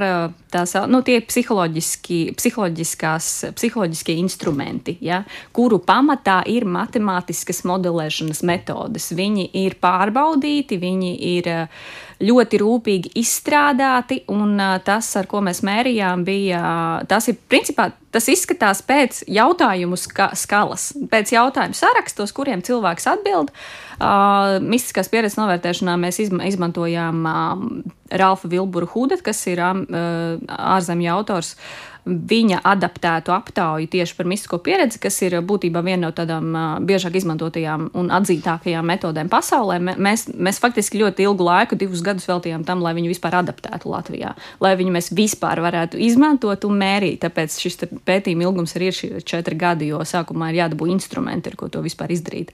[0.51, 5.23] tās, nu, tie psiholoģiski, psiholoģiskie instrumenti, ja,
[5.55, 9.11] kuru pamatā ir matemātiskas modelēšanas metodes.
[9.17, 11.51] Viņi ir pārbaudīti, viņi ir
[12.21, 16.61] ļoti rūpīgi izstrādāti, un tas, ar ko mēs mērījām, bija
[17.09, 23.53] tas, ir principā tas izskatās pēc jautājumu ska skalas, pēc jautājumu sarakstos, kuriem cilvēks atbild.
[24.01, 27.65] Uh, mistiskās pieredzes novērtēšanā mēs izma izmantojām uh,
[28.17, 29.83] Ralfa Vilburu Hudet, kas ir uh,
[30.49, 31.53] ārzemju autors.
[31.53, 36.49] Uh, viņa adaptētu aptauju tieši par mistisko pieredzi, kas ir būtībā viena no tādām
[36.87, 39.77] biežāk izmantotajām un atzītākajām metodēm pasaulē.
[40.01, 44.33] Mēs, mēs faktiski ļoti ilgu laiku, divus gadus veltījām tam, lai viņu vispār adaptētu Latvijā,
[44.63, 47.19] lai viņu mēs vispār varētu izmantot un mērīt.
[47.25, 51.69] Tāpēc šis pētījuma ilgums ir šie četri gadi, jo sākumā ir jādabū instrumenti, ar ko
[51.69, 52.53] to vispār izdarīt.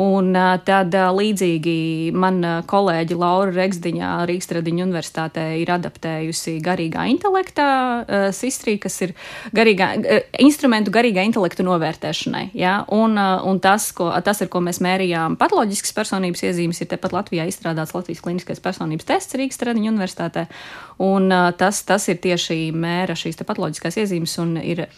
[0.00, 0.32] Un
[0.64, 1.76] tad līdzīgi
[2.16, 7.68] man kolēģi Laura Regsdiņā Rīgas Tradiņu universitātē ir adaptējusi garīgā intelekta
[8.78, 9.14] sistrī kas ir
[9.54, 12.50] garīgā, eh, instrumentu garīgā intelektu novērtēšanai.
[12.54, 12.84] Ja?
[12.88, 17.12] Un, eh, un tas, ko, tas, ar ko mēs mērījām patoloģiskas personības iezīmes, ir tepat
[17.12, 20.48] Latvijā izstrādāts Latvijas kliniskais personības tests Rīgas Tradiņu universitātē.
[20.98, 24.88] Un eh, tas, tas ir tieši mēra šīs patoloģiskās iezīmes un ir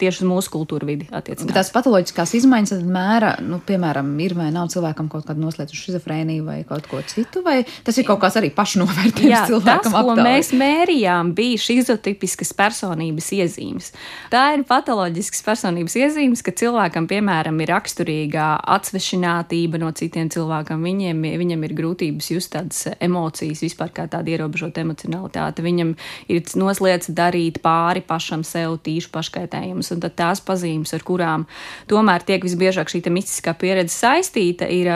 [0.00, 1.06] tieši uz mūsu kultūru vidi.
[1.54, 6.56] Tās patoloģiskās izmaiņas mēra, nu, piemēram, ir vai nav cilvēkam kaut kāda noslēdzu šizofrēnija vai
[6.68, 9.84] kaut ko citu, vai tas ir kaut kāds arī pašnovērtējums Jā, cilvēkam?
[9.84, 10.26] Tas, ko aptāvi.
[10.26, 13.92] mēs mērījām, bija šizotipiskas personības iezīmes.
[14.32, 20.82] Tā ir patoloģiskas personības iezīmes, ka cilvēkam, piemēram, ir raksturīga atsvešinātība no citiem cilvēkiem.
[20.90, 25.62] Viņiem, viņam ir grūtības just tādas emocijas, vispār kā tāda ierobežota emocionalitāte.
[25.64, 25.94] Viņam
[26.32, 31.46] ir noslēdz darīt pāri pašam sev tīšu paškaitējumu pazīmes, un tās pazīmes, ar kurām
[31.88, 34.88] tomēr tiek visbiežāk šī mistiskā pieredze saistīta, ir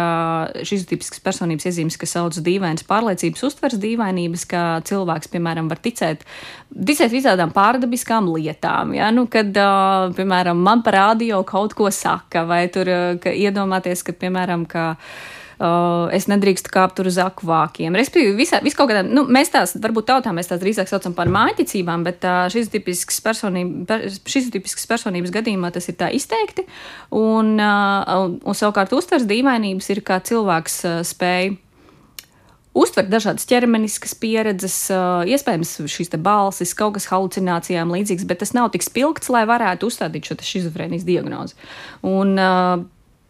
[0.65, 6.25] šīs tipiskas personības iezīmes, kas sauc dīvainas pārliecības, uztveres dīvainības, ka cilvēks, piemēram, var ticēt,
[6.73, 8.95] ticēt visādām pārdabiskām lietām.
[8.97, 9.11] Ja?
[9.11, 9.53] Nu, kad,
[10.17, 12.89] piemēram, man par radio kaut ko saka, vai tur
[13.23, 17.97] ka iedomāties, ka, piemēram, ka Uh, es nedrīkstu kāpt uz akvākiem.
[17.99, 21.31] Respektīvi, visā, vis kaut kādā, nu, mēs tās, varbūt tautā mēs tās drīzāk saucam par
[21.35, 26.69] mājiņticībām, bet uh, šis tipisks personība, šis tipisks personības gadījumā tas ir tā izteikti.
[27.11, 31.57] Un, uh, un, un savukārt uztvers dīvainības ir, kā cilvēks uh, spēj
[32.79, 34.75] uztvert dažādas ķermeniskas pieredzes,
[35.27, 40.29] iespējams, šīs balsis, kaut kas halucinācijām līdzīgs, bet tas nav tik spilgts, lai varētu uzstādīt
[40.29, 41.57] šo šizofrēnijas diagnozi.
[42.07, 42.37] Un,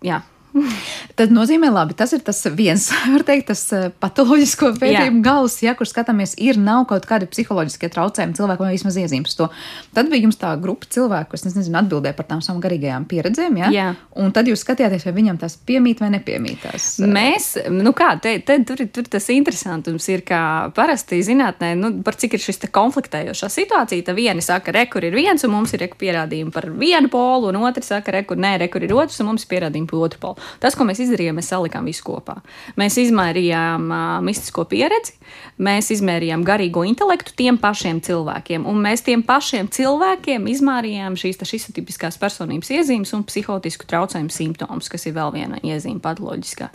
[0.05, 0.19] jā,
[1.19, 5.75] Tad nozīmē, labi, tas ir tas viens, var teikt, tas eh, patoloģisko pētījumu gals, ja
[5.79, 9.49] kur skatāmies, ir nav kaut kādi psiholoģiskie traucējumi cilvēkam vai vismaz iezīmes to.
[9.97, 13.73] Tad bija jums tā grupa cilvēku, kas, nezinu, atbildēja par tām savām garīgajām pieredzēm, ja?
[13.75, 13.89] Jā.
[14.19, 16.91] Un tad jūs skatījāties, vai viņam tas piemīt vai nepiemītās.
[17.03, 20.41] Mēs, nu kā, te, te tur, tur tas interesantums ir, ka
[20.77, 25.17] parasti zinātnē, nu, par cik ir šis konfliktējošā situācija, tad vieni saka, re, kur ir
[25.17, 28.57] viens, un mums ir re, pierādījumi par vienu polu, un otrs saka, re, kur nē,
[28.63, 30.48] re, kur ir otrs, un mums ir pierādījumi par otru polu.
[30.63, 32.39] Tas, ko mēs izdarījām, mēs salikām visu kopā.
[32.81, 35.17] Mēs izmērījām uh, mistisko pieredzi,
[35.63, 41.69] mēs izmērījām garīgo intelektu tiem pašiem cilvēkiem, un mēs tiem pašiem cilvēkiem izmērījām šīs šīs
[41.77, 46.71] tipiskās personības iezīmes un psihotisku traucējumu simptomus, kas ir vēl viena iezīme patoloģiskā.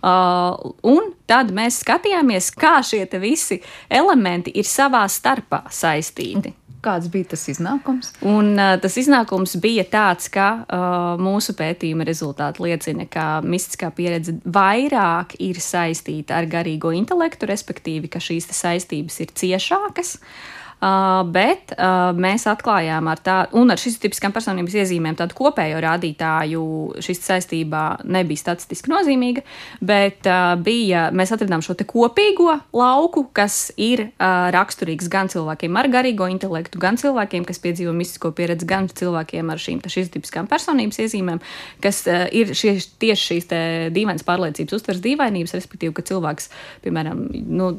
[0.00, 3.60] Uh, un tad mēs skatījāmies, kā šie visi
[3.90, 6.54] elementi ir savā starpā saistīti.
[6.84, 8.12] Kāds bija tas iznākums?
[8.28, 14.36] Un, uh, tas iznākums bija tāds, ka uh, mūsu pētījuma rezultāti liecina, ka mistiskā pieredze
[14.44, 20.18] vairāk ir saistīta ar garīgo intelektu, respektīvi, ka šīs saistības ir ciešākas.
[20.18, 25.36] Uh, Uh, bet uh, mēs atklājām ar tādu, un ar šīs tipiskām personības iezīmēm, tādu
[25.38, 26.64] kopējo rādītāju
[27.04, 29.44] šis saistībā nebija statistiski nozīmīga,
[29.80, 35.78] bet uh, bija, mēs atradām šo te kopīgo lauku, kas ir uh, raksturīgs gan cilvēkiem
[35.80, 40.50] ar garīgo intelektu, gan cilvēkiem, kas piedzīvo mistisko pieredzi, gan cilvēkiem ar šīm šīs tipiskām
[40.50, 41.40] personības iezīmēm,
[41.86, 43.48] kas uh, ir šie, tieši šīs
[43.94, 46.50] dīvainas pārliecības, uztvers dīvainības, respektīvi, ka cilvēks,
[46.84, 47.72] piemēram, nu,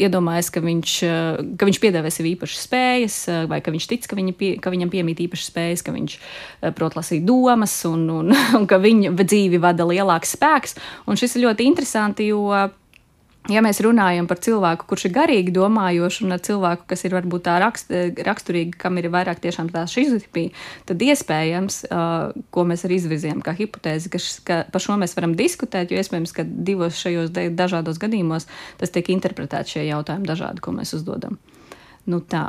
[0.00, 0.96] iedomājas, ka viņš,
[1.58, 4.70] ka viņš piedāvā sev īpašas spējas, eh, vai ka viņš tic, ka, viņa pie, ka
[4.70, 9.14] viņam piemīt īpašas spējas, ka viņš eh, prot lasīt domas un, un, un ka viņa
[9.16, 10.76] dzīvi vada lielāks spēks.
[11.06, 12.52] Un šis ir ļoti interesanti, jo
[13.52, 17.56] ja mēs runājam par cilvēku, kurš ir garīgi domājošs, un cilvēku, kas ir varbūt tā
[17.62, 17.92] rakst,
[18.26, 20.50] raksturīga, kam ir vairāk tiešām tā šizotipija,
[20.88, 25.14] tad iespējams, uh, ko mēs arī izvirzījām kā hipotēzi, ka, š, ka par šo mēs
[25.18, 30.64] varam diskutēt, jo iespējams, ka divos šajos dažādos gadījumos tas tiek interpretēts šie jautājumi dažādi,
[30.64, 31.38] ko mēs uzdodam.
[32.06, 32.44] Nu tā.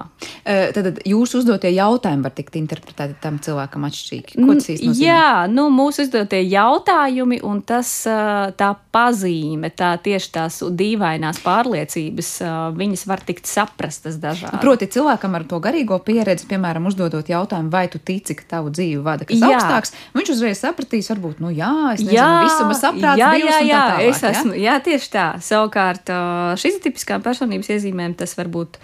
[0.45, 4.37] Tad jūsu uzdotie jautājumi var tikt interpretēti tam cilvēkam atšķirīgi.
[4.37, 5.07] Ko tas īsti nozīmē?
[5.07, 12.29] Jā, nu, mūsu uzdotie jautājumi un tas tā pazīme, tā tieši tās dīvainās pārliecības,
[12.77, 14.61] viņas var tikt saprastas dažādi.
[14.61, 19.01] Proti, cilvēkam ar to garīgo pieredzi, piemēram, uzdodot jautājumu, vai tu tici, ka tavu dzīvi
[19.05, 19.51] vada kas jā.
[19.51, 23.81] augstāks, viņš uzreiz sapratīs, varbūt, nu jā, es nezinu, jā, visuma saprāts, jā, jā, jā,
[23.81, 24.63] tālāk, es esmu, jā?
[24.69, 25.27] jā, tieši tā.
[25.49, 26.13] Savukārt
[26.61, 28.81] šīs tipiskām personības iezīmēm tas var būt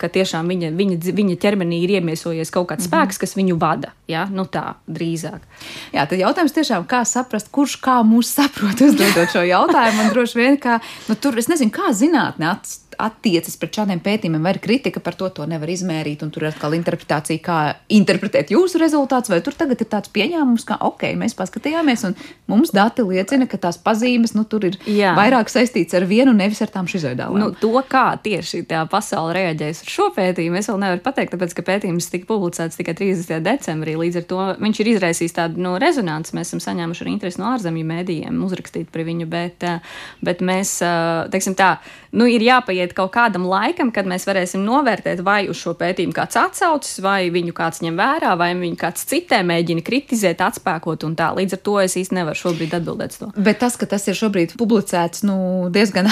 [0.00, 3.06] ka tiešām viņa, viņa, viņa ķermenī ir iemiesojies kaut kāds mm -hmm.
[3.06, 3.92] spēks, kas viņu vada.
[4.08, 4.26] Ja?
[4.30, 5.40] Nu, tā drīzāk.
[5.92, 10.02] Jā, tad jautājums tiešām, kā saprast, kurš kā mūs saprot, uzdodot šo jautājumu.
[10.02, 14.42] Un droši vien, ka nu, tur, es nezinu, kā zinātnē atstāt attiecas pret šādiem pētījumiem,
[14.44, 17.58] vai ir kritika par to, to nevar izmērīt, un tur ir atkal interpretācija, kā
[17.92, 22.16] interpretēt jūsu rezultātus, vai tur tagad ir tāds pieņēmums, ka, ok, mēs paskatījāmies, un
[22.50, 25.14] mums dati liecina, ka tās pazīmes, nu, tur ir Jā.
[25.18, 27.38] vairāk saistīts ar vienu, nevis ar tām šizoidālām.
[27.40, 31.56] Nu, to, kā tieši tā pasaule reaģēs uz šo pētījumu, es vēl nevaru pateikt, tāpēc,
[31.56, 33.42] ka pētījums tika publicēts tikai 30.
[33.46, 36.36] decembrī, līdz ar to viņš ir izraisījis tādu no rezonanci.
[36.36, 39.66] Mēs esam saņēmuši arī interesi no ārzemju mēdījiem uzrakstīt par viņu, bet,
[40.24, 40.76] bet mēs,
[41.32, 41.76] teiksim tā,
[42.16, 46.38] nu, ir jāpaiet kaut kādam laikam, kad mēs varēsim novērtēt, vai uz šo pētījumu kāds
[46.40, 51.32] atsaucas, vai viņu kāds ņem vērā, vai viņu kāds citē mēģina kritizēt, atspēkot un tā.
[51.36, 53.32] Līdz ar to es īsti nevaru šobrīd atbildēt to.
[53.36, 55.38] Bet tas, ka tas ir šobrīd publicēts nu,
[55.74, 56.10] diezgan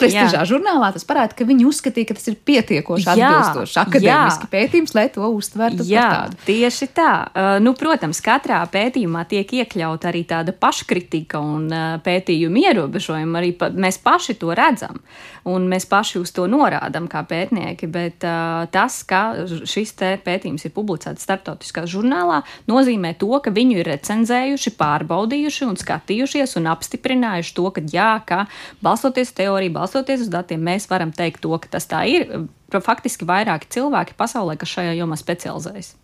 [0.00, 5.06] prestižā žurnālā, tas parāda, ka viņi uzskatīja, ka tas ir pietiekoši atbilstošs akadēmiski pētījums, lai
[5.12, 6.40] to uztvertu jā, par tādu.
[6.48, 7.12] Tieši tā.
[7.28, 13.38] Uh, nu, protams, katrā pētījumā tiek iekļauta arī tāda paškritika un uh, pētījuma ierobežojumi.
[13.42, 15.02] Arī pa, mēs paši to redzam
[15.48, 17.88] un mēs paši uz to norādām kā pētnieki.
[17.90, 23.90] Bet uh, tas, ka šis pētījums ir publicēts starptautiskā žurnālā, nozīmē to, ka viņu ir
[23.92, 28.44] recenzējuši, pārbaudījuši un skatījušies un apstiprinājuši to, ka jā, ka
[28.84, 32.46] balstoties teorijā, balstoties uz datiem, mēs varam teikt to, ka tas tā ir.
[32.72, 35.96] Faktiski vairāki cilvēki pasaulē, kas šajā jomā specializējas.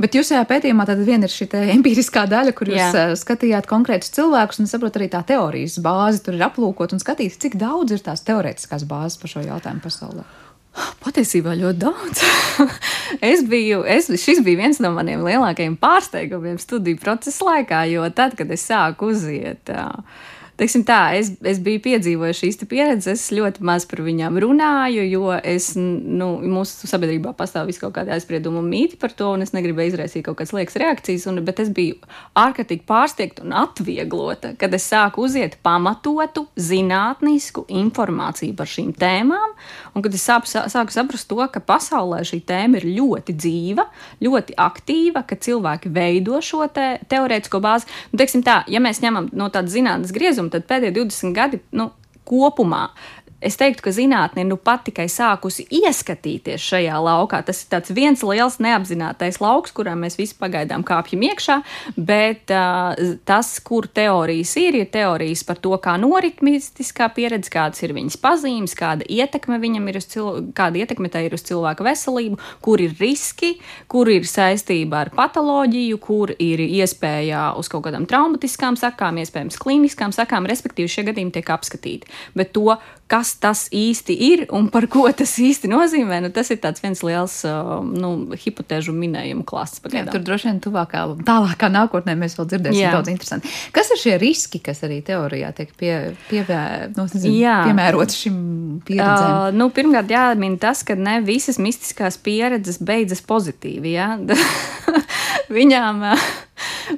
[0.00, 3.06] Bet jūs šajā pētījumā tad viena ir šī empiriskā daļa, kur jūs Jā.
[3.18, 7.58] Skatījāt konkrētus cilvēkus, un saprotat arī tā teorijas bāze tur ir aplūkot un skatīt, cik
[7.60, 10.26] daudz ir tās teorētiskās bāzes par šo jautājumu pasaulē.
[11.02, 12.22] Patiesībā ļoti daudz.
[13.32, 18.36] es biju, es, šis bija viens no maniem lielākajiem pārsteigumiem studiju procesa laikā, jo tad,
[18.38, 19.72] kad es sāku uziet.
[19.72, 25.04] Uh, teiksim tā, es, es biju piedzīvojis šīs pieredzes, es ļoti maz par viņām runāju,
[25.06, 29.44] jo es, nu, mūsu sabiedrībā pastāv visu kaut kādi aizspriedumi un mīti par to, un
[29.44, 32.00] es negribēju izraisīt kaut kādas liekas reakcijas, un, bet es biju
[32.38, 39.54] ārkārtīgi pārsteigta un atvieglota, kad es sāku uziet pamatotu zinātnisku informāciju par šīm tēmām,
[39.94, 43.86] un kad es sāku, sāku saprast to, ka pasaulē šī tēma ir ļoti dzīva,
[44.24, 47.88] ļoti aktīva, ka cilvēki veido šo te teorētisko bāzi.
[48.12, 51.60] Nu, teiksim tā, ja mēs ņemam no tādas zinātnes griezuma, un tad pēdējie 20 gadi
[51.76, 51.90] nu,
[52.28, 52.88] kopumā
[53.40, 57.40] es teiktu, ka zinātnē nu pat tikai sākusi ieskatīties šajā laukā.
[57.46, 61.58] Tas ir viens liels neapzinātais lauks, kurā mēs visi pagaidām kāpjam iekšā,
[61.96, 62.98] bet uh,
[63.28, 68.18] tas, kur teorijas ir, ir teorijas par to, kā norit mistiskā pieredze, kādas ir viņas
[68.22, 72.94] pazīmes, kāda ietekme viņam ir uz cilvēku, kāda ietekme ir uz cilvēka veselību, kur ir
[72.98, 73.54] riski,
[73.90, 80.14] kur ir saistība ar patoloģiju, kur ir iespēja uz kaut kādām traumatiskām sakām, iespējams, klīniskām
[80.14, 82.10] sakām, respektīvi šie gadījumi tiek apskatīti.
[82.38, 82.76] Bet to,
[83.08, 87.36] kas tas īsti ir un par ko tas īsti nozīmē, nu, tas ir viens liels
[87.44, 89.82] nu, hipotēžu minējumu klāsts.
[89.92, 92.94] Jā, tur droši vien tuvākā, tālākā nākotnē mēs vēl dzirdēsim Jā.
[92.96, 93.50] daudz interesantu.
[93.74, 95.94] Kas ir šie riski, kas arī teorijā tiek pie,
[96.30, 96.60] pievē,
[96.96, 98.40] nu, piemēroti šim
[98.88, 99.30] pieredzēm?
[99.30, 103.94] Uh, nu, pirmkārt, jāmin tas, ka ne visas mistiskās pieredzes beidzas pozitīvi.
[103.98, 104.12] Ja?
[105.58, 106.04] Viņām.
[106.12, 106.28] Uh,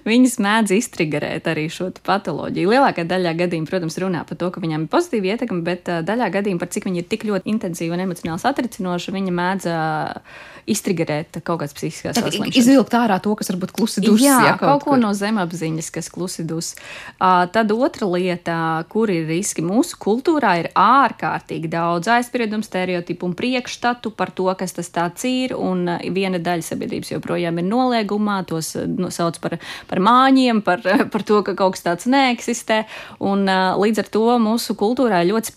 [0.06, 2.70] viņas mēdz iztriggerēt arī šo patoloģiju.
[2.74, 6.30] Lielākā daļā gadījumā, protams, runā par to, ka viņām ir pozitīva ietekme, bet uh, daļā
[6.36, 11.40] gadījumā, par cik viņi ir tik ļoti intensīvi un emocionāli satricinoši, viņa mēdz uh, iztriggerēt
[11.40, 12.58] kaut kādas psihiskās saslimšanas.
[12.60, 14.20] Izvilkt ārā to, kas varbūt klusi dus.
[14.22, 15.02] Jā, jā, kaut, kaut ko kur.
[15.02, 16.74] no zemapziņas, kas klusi dus.
[17.16, 18.58] Uh, tad otra lieta,
[18.92, 24.76] kur ir riski mūsu kultūrā, ir ārkārtīgi daudz aizspriedumu, stereotipu un priekšstatu par to, kas
[24.76, 29.58] tas tāds ir, un viena daļa sabiedrības joprojām ir noliegumā, tos nu, sauc par
[29.90, 32.82] par māņiem, par, par to, ka kaut kas tāds neeksistē.
[33.22, 33.46] Un,
[33.80, 35.54] līdz ar to mūsu kultūrā ļoti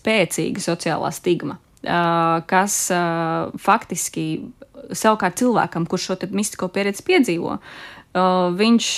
[0.54, 1.58] spēcīga sociālā stigma,
[2.46, 2.90] kas
[3.58, 4.26] faktiski
[4.92, 7.58] savukārt cilvēkam, kurš šo mistisko pieredzi piedzīvo,
[8.14, 8.88] viņš,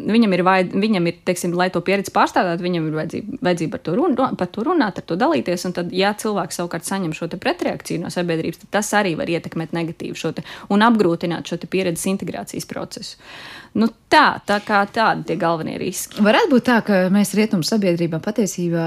[0.00, 3.82] viņam ir, vai, viņam ir teiksim, lai to pieredzi pārstāvētu, viņam ir vajadzība, vajadzība par,
[3.84, 5.66] to run, par to runāt, ar to dalīties.
[5.68, 9.76] Un tad, ja cilvēks savukārt saņem šo pretreakciju no sabiedrības, tad tas arī var ietekmēt
[9.76, 13.20] negatīvi šo te, un apgrūtināt šo pieredzes integrācijas procesu.
[13.74, 16.22] Nu, tā, tā kā tādi tie galvenie riski.
[16.22, 18.84] Varētu būt tā, ka mēs rietumu sabiedrībā patiesībā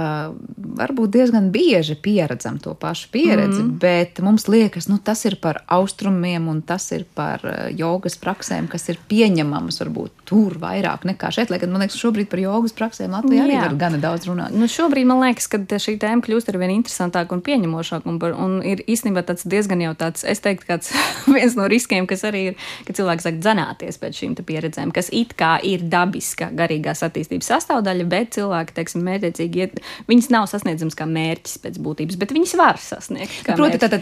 [0.79, 3.73] varbūt diezgan bieži pieredzam to pašu pieredzi, mm.
[3.81, 7.43] bet mums liekas, nu, tas ir par austrumiem un tas ir par
[7.75, 11.51] jogas praksēm, kas ir pieņemami zināmas, varbūt tur vairāk nekā šeit.
[11.51, 14.53] Lai gan man liekas, šobrīd par jogas praksēm Latvijā arī var gana daudz runāt.
[14.55, 18.07] Nu, šobrīd man liekas, ka šī tēma kļūst ar vien interesantāka un pieņemošāka.
[18.07, 20.91] Un, un ir īstenībā tāds diezgan jau tāds, es teiktu, kāds
[21.35, 22.57] viens no riskiem, kas arī ir,
[22.87, 28.07] ka cilvēks sāk dzanāties pēc šīm pieredzēm, kas it kā ir dabiska garīgās attīstības sastāvdaļa,
[28.09, 32.79] bet cilvēki, teiksim, mērķiecīgi iet, viņas nav sasniedzams kā mērķis pēc būtības, bet viņas var
[32.81, 33.49] sasniegt.
[33.57, 33.97] Proti, tad,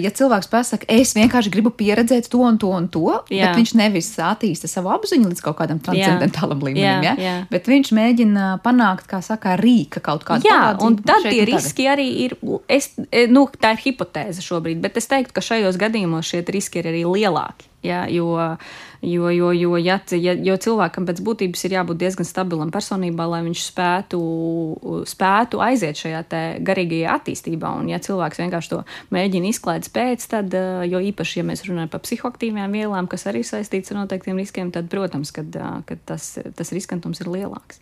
[0.00, 3.50] ja cilvēks pasaka, es vienkārši gribu pieredzēt to un to un to, jā.
[3.50, 7.14] bet viņš nevis attīsta savu apziņu līdz kaut kādam transcendentālam līmenim, jā, ja?
[7.18, 7.34] jā.
[7.50, 12.06] bet viņš mēģina panākt, kā saka, rīka kaut kādu jā, un tad tie riski arī
[12.26, 12.36] ir,
[12.70, 12.92] es,
[13.32, 17.02] nu, tā ir hipotēze šobrīd, bet es teiktu, ka šajos gadījumos šie riski ir arī
[17.08, 17.66] lielāki.
[17.80, 18.34] Ja, jo,
[19.02, 23.40] jo, jo, jo, ja, ja, jo cilvēkam pēc būtības ir jābūt diezgan stabilam personībā, lai
[23.46, 24.20] viņš spētu,
[25.08, 26.20] spētu aiziet šajā
[26.66, 27.72] garīgajā attīstībā.
[27.80, 28.82] Un, ja cilvēks vienkārši to
[29.14, 30.56] mēģina izklaides pēc, tad,
[30.90, 34.90] jo īpaši, ja mēs runājam par psihoaktīvām vielām, kas arī saistīts ar noteiktiem riskiem, tad,
[34.92, 35.56] protams, kad,
[35.88, 37.80] kad tas, tas riskantums ir lielāks.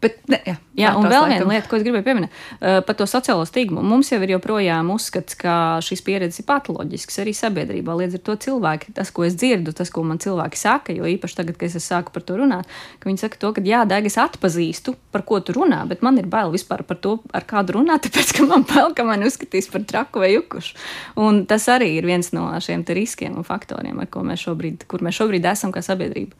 [0.00, 2.40] Bet, ne, jā, jā, un vēl viena lieta, ko es gribēju pieminēt,
[2.88, 3.84] par to sociālo stigmu.
[3.84, 8.00] Mums jau ir joprojām uzskats, ka šīs pieredzes ir patoloģiskas arī sabiedrībā.
[8.00, 11.08] Līdz ar to cilvēki, tas, ko es es dzirdu, tas, ko man cilvēki saka, jo
[11.08, 14.10] īpaši tagad, kad es sāku par to runāt, ka viņi saka to, ka jā, Daiga,
[14.10, 17.78] es atpazīstu, par ko tu runā, bet man ir bail vispār par to, ar kādu
[17.78, 20.76] runāt, tāpēc, ka man bail, ka man uzskatīs par traku vai jukušu.
[21.20, 25.04] Un tas arī ir viens no šiem riskiem un faktoriem, ar ko mēs šobrīd, kur
[25.04, 26.36] mēs šobrīd esam kā sabiedrība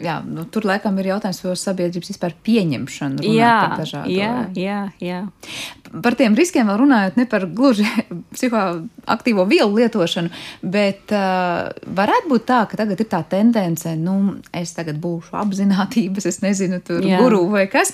[0.00, 3.24] jā, nu, tur laikam ir jautājums par sabiedrības vispār pieņemšanu.
[3.36, 5.20] Jā, par jā, jā, jā.
[5.90, 7.86] Par tiem riskiem vēl runājot, ne par gluži
[8.36, 10.30] psihoaktīvo vielu lietošanu,
[10.62, 11.70] bet uh,
[12.00, 14.16] varētu būt tā, ka tagad ir tā tendence, nu,
[14.56, 17.20] es tagad būšu apzinātības, es nezinu, tur jā.
[17.20, 17.92] guru vai kas,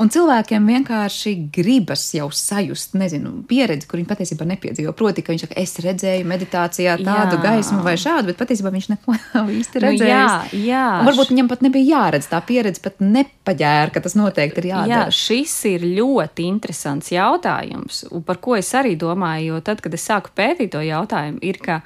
[0.00, 4.94] un cilvēkiem vienkārši gribas jau sajust, nezinu, pieredzi, kur viņi patiesībā nepiedzīvo.
[4.96, 7.42] Proti, ka viņš saka, es redzēju meditācijā tādu jā.
[7.44, 10.00] gaismu vai šādu, bet patiesībā viņš neko nav īsti redzējis.
[10.00, 10.86] Nu, jā, jā.
[11.02, 15.04] Un varbūt viņam pat nebija jāredz tā pieredze, pat nepaģēra, ka tas noteikti ir jādara.
[15.06, 20.06] Jā, šis ir ļoti interesants jautājums, par ko es arī domāju, jo tad, kad es
[20.08, 21.80] sāku pētīt to jautājumu, ir, ka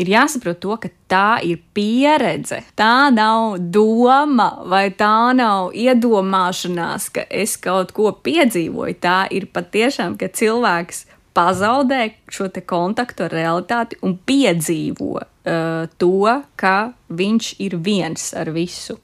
[0.00, 2.60] ir jāsaprot to, ka tā ir pieredze.
[2.78, 8.98] Tā nav doma vai tā nav iedomāšanās, ka es kaut ko piedzīvoju.
[9.02, 11.06] Tā ir patiešām, ka cilvēks
[11.36, 16.76] pazaudē šo kontaktu ar realitāti un piedzīvo uh, to, ka
[17.08, 18.98] viņš ir viens ar visu.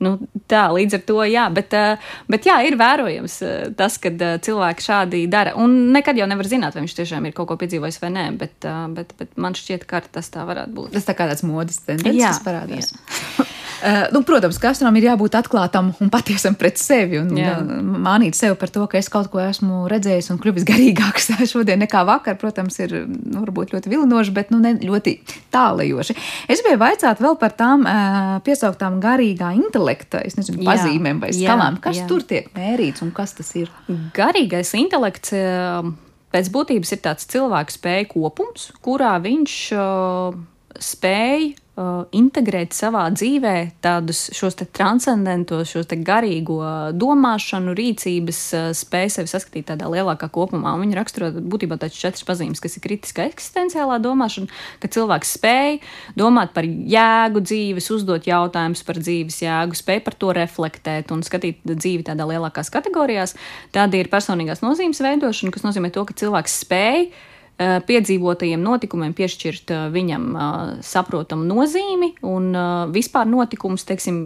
[0.00, 0.14] Nu,
[0.48, 4.38] tā, līdz ar to, jā, bet, uh, bet jā, ir vērojams uh, tas, ka uh,
[4.40, 5.52] cilvēki šādi dara.
[5.60, 8.68] Un nekad jau nevar zināt, vai viņš tiešām ir kaut ko piedzīvojis vai nē, bet,
[8.96, 10.94] bet, bet man šķiet, ka tas tā varētu būt.
[10.96, 12.94] Tas tā kā tāds modes tendences, kas parādās.
[12.96, 13.48] Jā.
[13.80, 17.54] Uh, nu, protams, katram ir jābūt atklātam un patiesam pret sevi un Jā.
[17.60, 22.02] mānīt sevi par to, ka es kaut ko esmu redzējis un kļuvis garīgāks šodien nekā
[22.08, 22.36] vakar.
[22.40, 25.16] Protams, ir nu, varbūt ļoti vilinoši, bet nu, ne ļoti
[25.54, 26.18] tālajoši.
[26.50, 31.80] Es gribēju vaicāt vēl par tām uh, piesauktām garīgā intelekta nezinu, pazīmēm vai skalām.
[31.82, 32.06] Kas jā.
[32.10, 33.72] tur tiek mērīts un kas tas ir?
[34.16, 35.34] Garīgais intelekts.
[35.36, 35.92] Uh,
[36.30, 40.36] Pēc būtības ir tāds cilvēku spēju kopums, kurā viņš uh,
[40.78, 41.48] spēj
[41.80, 43.54] uh, integrēt savā dzīvē
[43.84, 46.60] tādus šos te transcendentos, šos te garīgo
[46.96, 50.74] domāšanu, rīcības, uh, spēju sevi saskatīt tādā lielākā kopumā.
[50.76, 54.50] Un viņi raksturo būtībā tādas četras pazīmes, kas ir kritiskā eksistenciālā domāšana,
[54.82, 55.80] ka cilvēks spēj
[56.20, 61.64] domāt par jēgu dzīves, uzdot jautājumus par dzīves jēgu, spēj par to reflektēt un skatīt
[61.64, 63.36] dzīvi tādā lielākās kategorijās.
[63.74, 67.29] Tāda ir personīgās nozīmes veidošana, kas nozīmē to, ka cilvēks spēj Eh,
[67.60, 70.52] piedzīvotajiem notikumiem piešķirt eh, viņam eh,
[70.86, 72.50] saprotamu nozīmi un
[72.94, 74.22] vispār notikums, teiksim,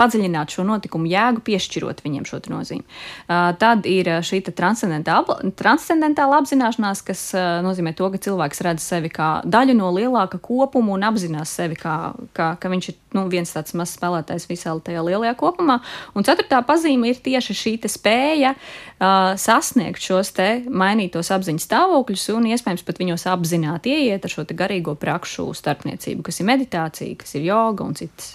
[0.00, 2.84] padziļināt šo notikumu jēgu, piešķirot viņiem šo nozīmi.
[3.28, 7.22] Tad ir šī transcendentāla apzināšanās, kas
[7.64, 11.96] nozīmē to, ka cilvēks redz sevi kā daļu no lielāka kopuma un apzinās sevi kā,
[12.36, 15.78] kā ka viņš ir nu, viens tāds mazs spēlētājs visā tajā lielajā kopumā.
[16.14, 22.48] Un ceturtā pazīme ir tieši šī spēja uh, sasniegt šos te mainītos apziņas stāvokļus un
[22.52, 27.50] iespējams pat viņos apzināti ieiet ar šo garīgo prakšu starpniecību, kas ir meditācija, kas ir
[27.50, 28.34] joga un citas.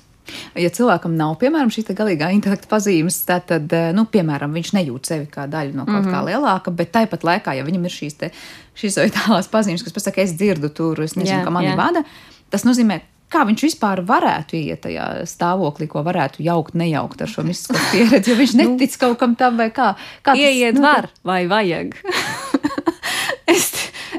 [0.60, 5.30] Ja cilvēkam nav, piemēram, šī galīgā intelekta pazīmes, tad, eh, nu, piemēram, viņš nejūt sevi
[5.32, 6.14] kā daļu no kaut mm -hmm.
[6.14, 6.28] kā mhm.
[6.32, 8.32] lielāka, bet tāpat laikā, ja viņam ir šīs, te,
[8.76, 12.04] šīs vitālās pazīmes, kas pasaka, es dzirdu tur, es nezinu, jā, kā mani vada,
[12.50, 17.46] tas nozīmē, kā viņš vispār varētu iet tajā stāvoklī, ko varētu jaukt, nejaukt ar šo
[17.46, 18.64] mistisko pieredzi, jo viņš nu.
[18.64, 19.94] netic kaut kam tam vai kā.
[20.26, 21.96] kā Ieiet tas, nu, var vai vajag.
[23.54, 23.69] es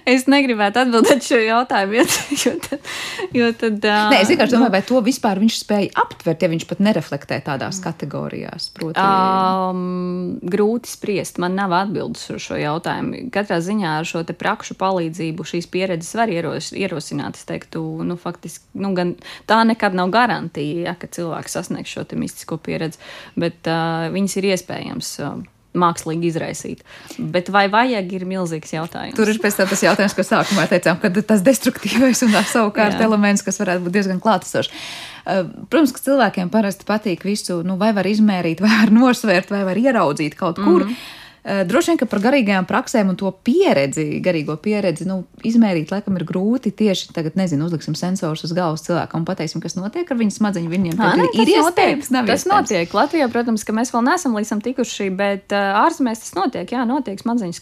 [0.09, 2.07] es negribētu atbildēt šo jautājumu, jo,
[2.45, 2.91] jo tad.
[3.37, 6.67] Jo tad uh, Nē, es vienkārši domāju, vai to vispār viņš spēja aptvert, ja viņš
[6.71, 8.71] pat nereflektē tādās kategorijās.
[8.77, 8.99] Proti...
[9.01, 13.27] Um, grūti spriest, man nav atbildes uz šo jautājumu.
[13.35, 17.39] Katrā ziņā ar šo prakšu palīdzību šīs pieredzes var ieros, ierosināt.
[17.39, 19.15] Es teiktu, nu, faktiski, nu, gan
[19.51, 23.01] tā nekad nav garantija, ja, ka cilvēks sasniegs šo mistisko pieredzi,
[23.39, 25.15] bet uh, viņas ir iespējams.
[25.25, 26.83] Uh, mākslīgi izraisīt.
[27.19, 29.17] Bet vai vajag ir milzīgs jautājums?
[29.19, 33.07] Tur ir pēc tam tas jautājums, ko sākumā teicām, ka tas destruktīvais un savukārt Jā.
[33.07, 34.73] elements, kas varētu būt diezgan klātesošs.
[35.21, 39.63] Uh, protams, ka cilvēkiem parasti patīk visu, nu, vai var izmērīt, vai var nosvērt, vai
[39.69, 40.87] var ieraudzīt kaut kur.
[40.87, 41.19] Mm -hmm.
[41.45, 46.19] Eh, droši vien, ka par garīgajām praksēm un to pieredzi, garīgo pieredzi, nu, izmērīt, laikam,
[46.21, 46.73] ir grūti.
[46.77, 50.69] Tieši tagad, nezinu, uzliksim sensorus uz galvas cilvēkam un pateiksim, kas notiek ar viņas smadziņu.
[50.71, 52.53] Viņiem Nā, ir, ir iespējams, nav tas iespējams.
[52.53, 52.93] notiek.
[52.99, 56.75] Latvijā, protams, ka mēs vēl neesam līdz tam tikuši, bet uh, ārzemēs tas notiek.
[56.77, 57.57] Jā, notiek smadziņu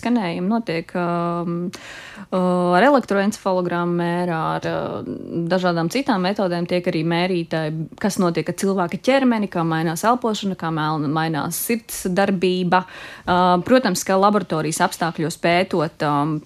[0.00, 5.14] skanējumi, notiek um, uh, ar elektroencefalogrammu mērā, ar uh,
[5.54, 10.74] dažādām citām metodēm tiek arī mērītāji, kas notiek ar cilvēka ķermeni, kā mainās elpošana, kā
[10.74, 12.82] mainās sirds darbība.
[12.82, 13.19] Uh,
[13.66, 16.38] protams, ka laboratorijas apstākļos pētot, um,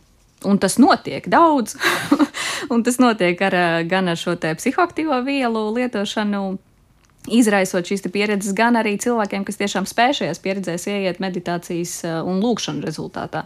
[0.44, 1.76] un tas notiek daudz,
[2.72, 3.58] un tas notiek ar,
[3.88, 6.44] gan ar šo psihoaktīvo vielu lietošanu
[7.30, 12.42] izraisot šīs pieredzes gan arī cilvēkiem, kas tiešām spēj šajās pieredzēs ieiet meditācijas uh, un
[12.44, 13.44] lūkšanas rezultātā.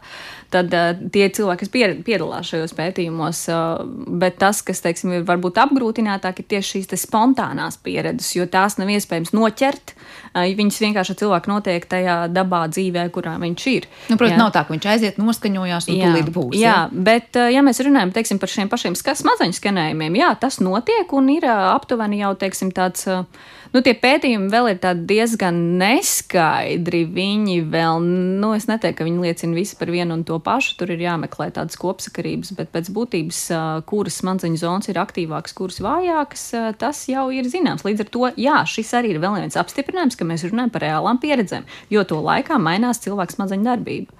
[0.50, 3.84] Tad uh, tie cilvēki, kas piedalās šajos pētījumos, uh,
[4.18, 8.90] bet tas, kas, teiksim, ir varbūt apgrūtinātāk, ir tieši šīs spontānās pieredzes, jo tās nav
[8.94, 9.94] iespējams noķert.
[10.38, 13.86] Viņas vienkārši cilvēki notiek tajā dabā dzīvē, kurā viņš ir.
[14.10, 14.40] Nu, protams, jā.
[14.40, 16.56] nav tā, ka viņš aiziet, noskaņojās un tūlīt būs.
[16.58, 21.14] Jā, jā, bet ja mēs runājam teiksim, par šiem pašiem smadzeņu skanējumiem, jā, tas notiek
[21.16, 23.08] un ir aptuveni jau teiksim, tāds.
[23.74, 27.02] Nu, tie pētījumi vēl ir diezgan neskaidri.
[27.12, 28.00] Viņi vēl,
[28.40, 30.78] nu, es neteiktu, ka viņi liecina visi par vienu un to pašu.
[30.80, 33.42] Tur ir jāmeklē tādas kopsakarības, bet pēc būtības,
[33.88, 36.46] kuras smadzeņu zonas ir aktīvākas, kuras vājākas,
[36.80, 37.84] tas jau ir zināms.
[37.84, 41.20] Līdz ar to, jā, šis arī ir vēl viens apstiprinājums, ka mēs runājam par reālām
[41.20, 44.17] pieredzēm, jo to laikā mainās cilvēka smadzeņu darbība.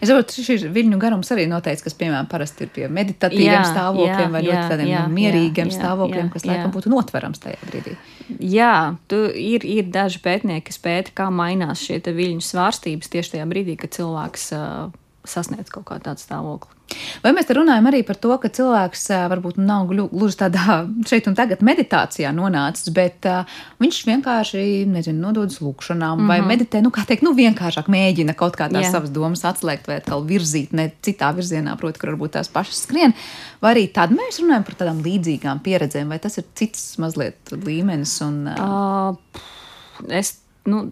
[0.00, 4.26] Es saprotu, šis viļņu garums arī noteikts, kas, piemēram, parasti ir pie meditatīviem jā, stāvokļiem
[4.26, 7.96] jā, vai ļoti tādiem jā, mierīgiem jā, stāvokļiem, jā, kas, laikam, būtu notverams tajā brīdī.
[8.40, 8.74] Jā,
[9.10, 13.78] tu, ir, ir daži pētnieki, kas pēta, kā mainās šie viļņu svārstības tieši tajā brīdī,
[13.80, 14.94] kad cilvēks uh,
[15.28, 16.73] sasniedz kaut kādu tādu stāvokli.
[17.24, 21.36] Vai mēs te runājam arī par to, ka cilvēks varbūt nav gluži tādā šeit un
[21.38, 23.48] tagad meditācijā nonācis, bet uh,
[23.82, 26.32] viņš vienkārši, nezinu, nododas lūkšanām mm -hmm.
[26.32, 26.48] vai mhm.
[26.52, 28.92] meditē, nu, kā teikt, nu, vienkāršāk mēģina kaut kā tās yeah.
[28.92, 33.16] savas domas atslēgt vai atkal virzīt ne citā virzienā, proti, kur varbūt tās pašas skrien.
[33.62, 38.20] Vai arī tad mēs runājam par tādām līdzīgām pieredzēm, vai tas ir cits mazliet līmenis?
[38.20, 38.60] Un, uh...
[38.60, 40.90] Uh, es, nu,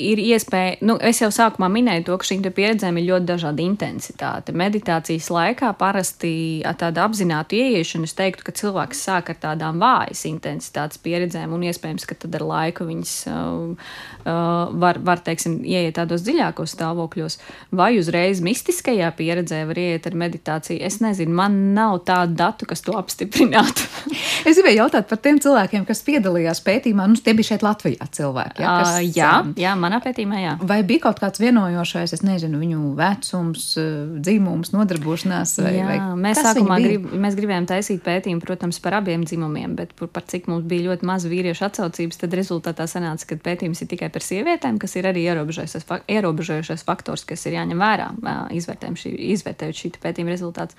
[0.00, 4.54] ir iespēja, nu, es jau sākumā minēju to, ka šīm pieredzēm ir ļoti dažāda intensitāte.
[4.56, 6.32] Meditācijas laikā parasti
[6.80, 12.06] tāda apzināta ieiešana, es teiktu, ka cilvēks sāk ar tādām vājas intensitātes pieredzēm, un iespējams,
[12.08, 13.92] ka tad ar laiku viņas uh,
[14.24, 17.38] uh, var, var, teiksim, ieiet tādos dziļākos stāvokļos,
[17.76, 20.80] vai uzreiz mistiskajā pieredzē var ieiet ar meditāciju.
[20.86, 23.86] Es nezinu, man nav tādu datu, kas to apstiprinātu.
[24.48, 28.64] es gribēju jautāt par tiem cilvēkiem, kas piedalījās pētījumā, nu, tie bija šeit Latvijā cilvēki.
[28.64, 30.52] Ja, kas, uh, jā, jā, man manā pētījumā, jā.
[30.66, 33.88] Vai bija kaut kāds vienojošais, es nezinu, viņu vecums, eh,
[34.22, 35.56] dzimums, nodarbošanās?
[35.64, 39.94] Vai, jā, vai mēs sākumā grib, mēs gribējām taisīt pētījumu, protams, par abiem dzimumiem, bet
[39.98, 44.10] par cik mums bija ļoti maz vīriešu atsaucības, tad rezultātā sanāca, ka pētījums ir tikai
[44.14, 48.10] par sievietēm, kas ir arī ierobežojušais faktors, kas ir jāņem vērā,
[48.54, 50.78] izvērtējot šī pētījuma rezultātus.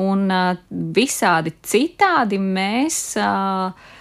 [0.00, 0.26] Un
[0.96, 3.04] visādi citādi mēs.
[3.20, 3.94] Uh,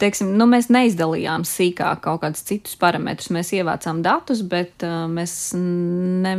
[0.00, 3.30] teiksim, nu, mēs neizdalījām sīkāk kaut kādus citus parametrus.
[3.34, 6.34] Mēs ievācām datus, bet uh, mēs ne,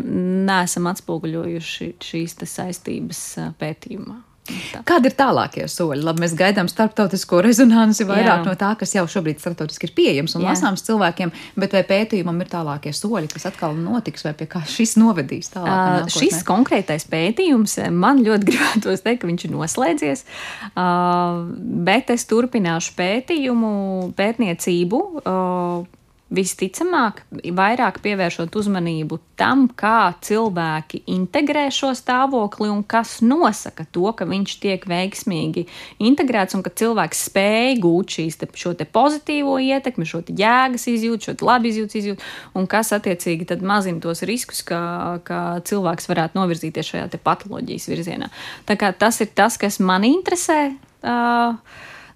[0.48, 4.20] neesam atspoguļojuši šīs saistības uh, pētījumā.
[4.42, 4.80] Tā.
[4.88, 6.02] Kādi ir tālākie soļi?
[6.02, 8.46] Labi, mēs gaidām starptautisko rezonanci vairāk Jā.
[8.48, 10.56] no tā, kas jau šobrīd starptautiski ir pieejams un Jā.
[10.56, 11.32] lasāms cilvēkiem,
[11.62, 16.08] bet vai pētījumam ir tālākie soļi, kas atkal notiks, vai pie kā šis novedīs tālāk?
[16.08, 20.26] Uh, šis konkrētais pētījums man ļoti gribētos teikt, ka viņš ir noslēdzies,
[20.74, 21.46] uh,
[21.86, 23.74] bet es turpināšu pētījumu,
[24.18, 25.04] pētniecību.
[25.22, 26.01] Uh,
[26.32, 27.22] visticamāk,
[27.56, 34.56] vairāk pievēršot uzmanību tam, kā cilvēki integrē šo stāvokli un kas nosaka to, ka viņš
[34.64, 35.66] tiek veiksmīgi
[36.08, 41.32] integrēts un ka cilvēks spēj gūt šīs te, šo te pozitīvo ietekmi, šo jēgas izjūtu,
[41.32, 44.82] šo labi izjūtas izjūtu, un kas attiecīgi tad mazina tos riskus, ka,
[45.28, 48.32] ka cilvēks varētu novirzīties šajā patoloģijas virzienā.
[48.70, 50.62] Tā kā tas ir tas, kas man interesē.
[51.02, 51.58] Uh,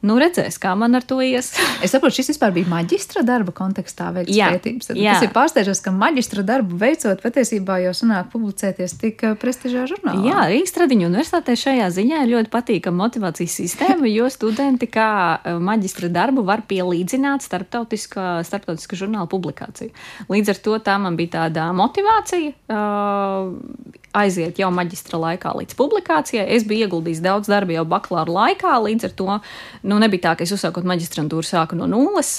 [0.06, 1.52] Nu, redzēs, kā man ar to ies.
[1.86, 4.90] es saprotu, šis vispār bija maģistra darba kontekstā veikts pētījums.
[4.90, 9.88] Tad, tas ir pārsteidzoši, ka maģistra darbu veicot patiesībā jau sanāk publicēties tik eh, prestižā
[9.90, 10.22] žurnālā.
[10.28, 15.58] Jā, Rīgas Tradiņu universitātē šajā ziņā ir ļoti patīkama motivācijas sistēma, jo studenti kā eh,
[15.72, 19.94] maģistra darbu var pielīdzināt starptautiskā, starptautiskā žurnāla publikāciju.
[20.30, 22.54] Līdz ar to tā man bija tāda motivācija.
[22.70, 26.46] Uh, aiziet jau maģistra laikā līdz publikācijai.
[26.56, 29.38] Es biju ieguldījis daudz darba jau bakalaura laikā, līdz ar to
[29.86, 32.32] nu, nebija tā, ka es uzsākot maģistrantūru sāku no nulles.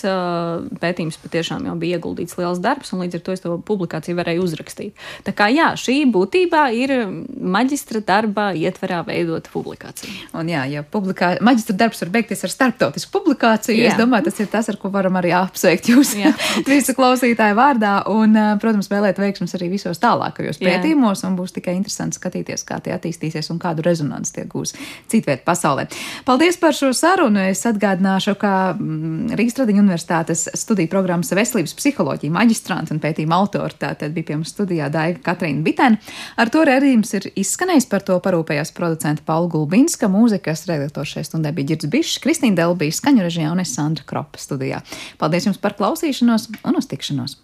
[0.82, 4.46] Pētījums patiešām jau bija ieguldīts liels darbs, un līdz ar to es to publikāciju varēju
[4.46, 5.06] uzrakstīt.
[5.26, 6.94] Tā kā jā, šī būtībā ir
[7.56, 10.32] maģistra darba ietverā veidota publikācija.
[10.38, 11.36] Un jā, ja publikā...
[11.44, 13.92] maģistra darbs var beigties ar starptautisku publikāciju, jā.
[13.92, 16.14] es domāju, tas ir tas, ar ko varam arī apsveikt jūs
[16.70, 21.76] visu klausītāju vārdā, un, protams, vēlēt veiksmus arī visos tālākajos pētījumos, un būs tik tikai
[21.80, 24.74] interesanti skatīties, kā tie attīstīsies un kādu rezonanci tie gūs
[25.10, 25.88] citviet pasaulē.
[26.26, 27.42] Paldies par šo sarunu.
[27.50, 33.74] Es atgādināšu, ka mm, Rīgas Tradiņu universitātes studiju programmas veselības psiholoģija maģistrāta un pētījuma autora
[33.74, 35.98] tātad bija pie mums studijā Daiga Katrīna Bitēna.
[36.38, 41.54] Ar to redzījums ir izskanējis par to parūpējās producenta Paula Gulbinska, mūzikas redaktors šai stundai
[41.56, 44.82] bija Girds Bišs, Kristīna Delbija, skaņu režijā un es Sandra Kropa studijā.
[45.20, 47.40] Paldies jums par klausīšanos un uz tikšanos!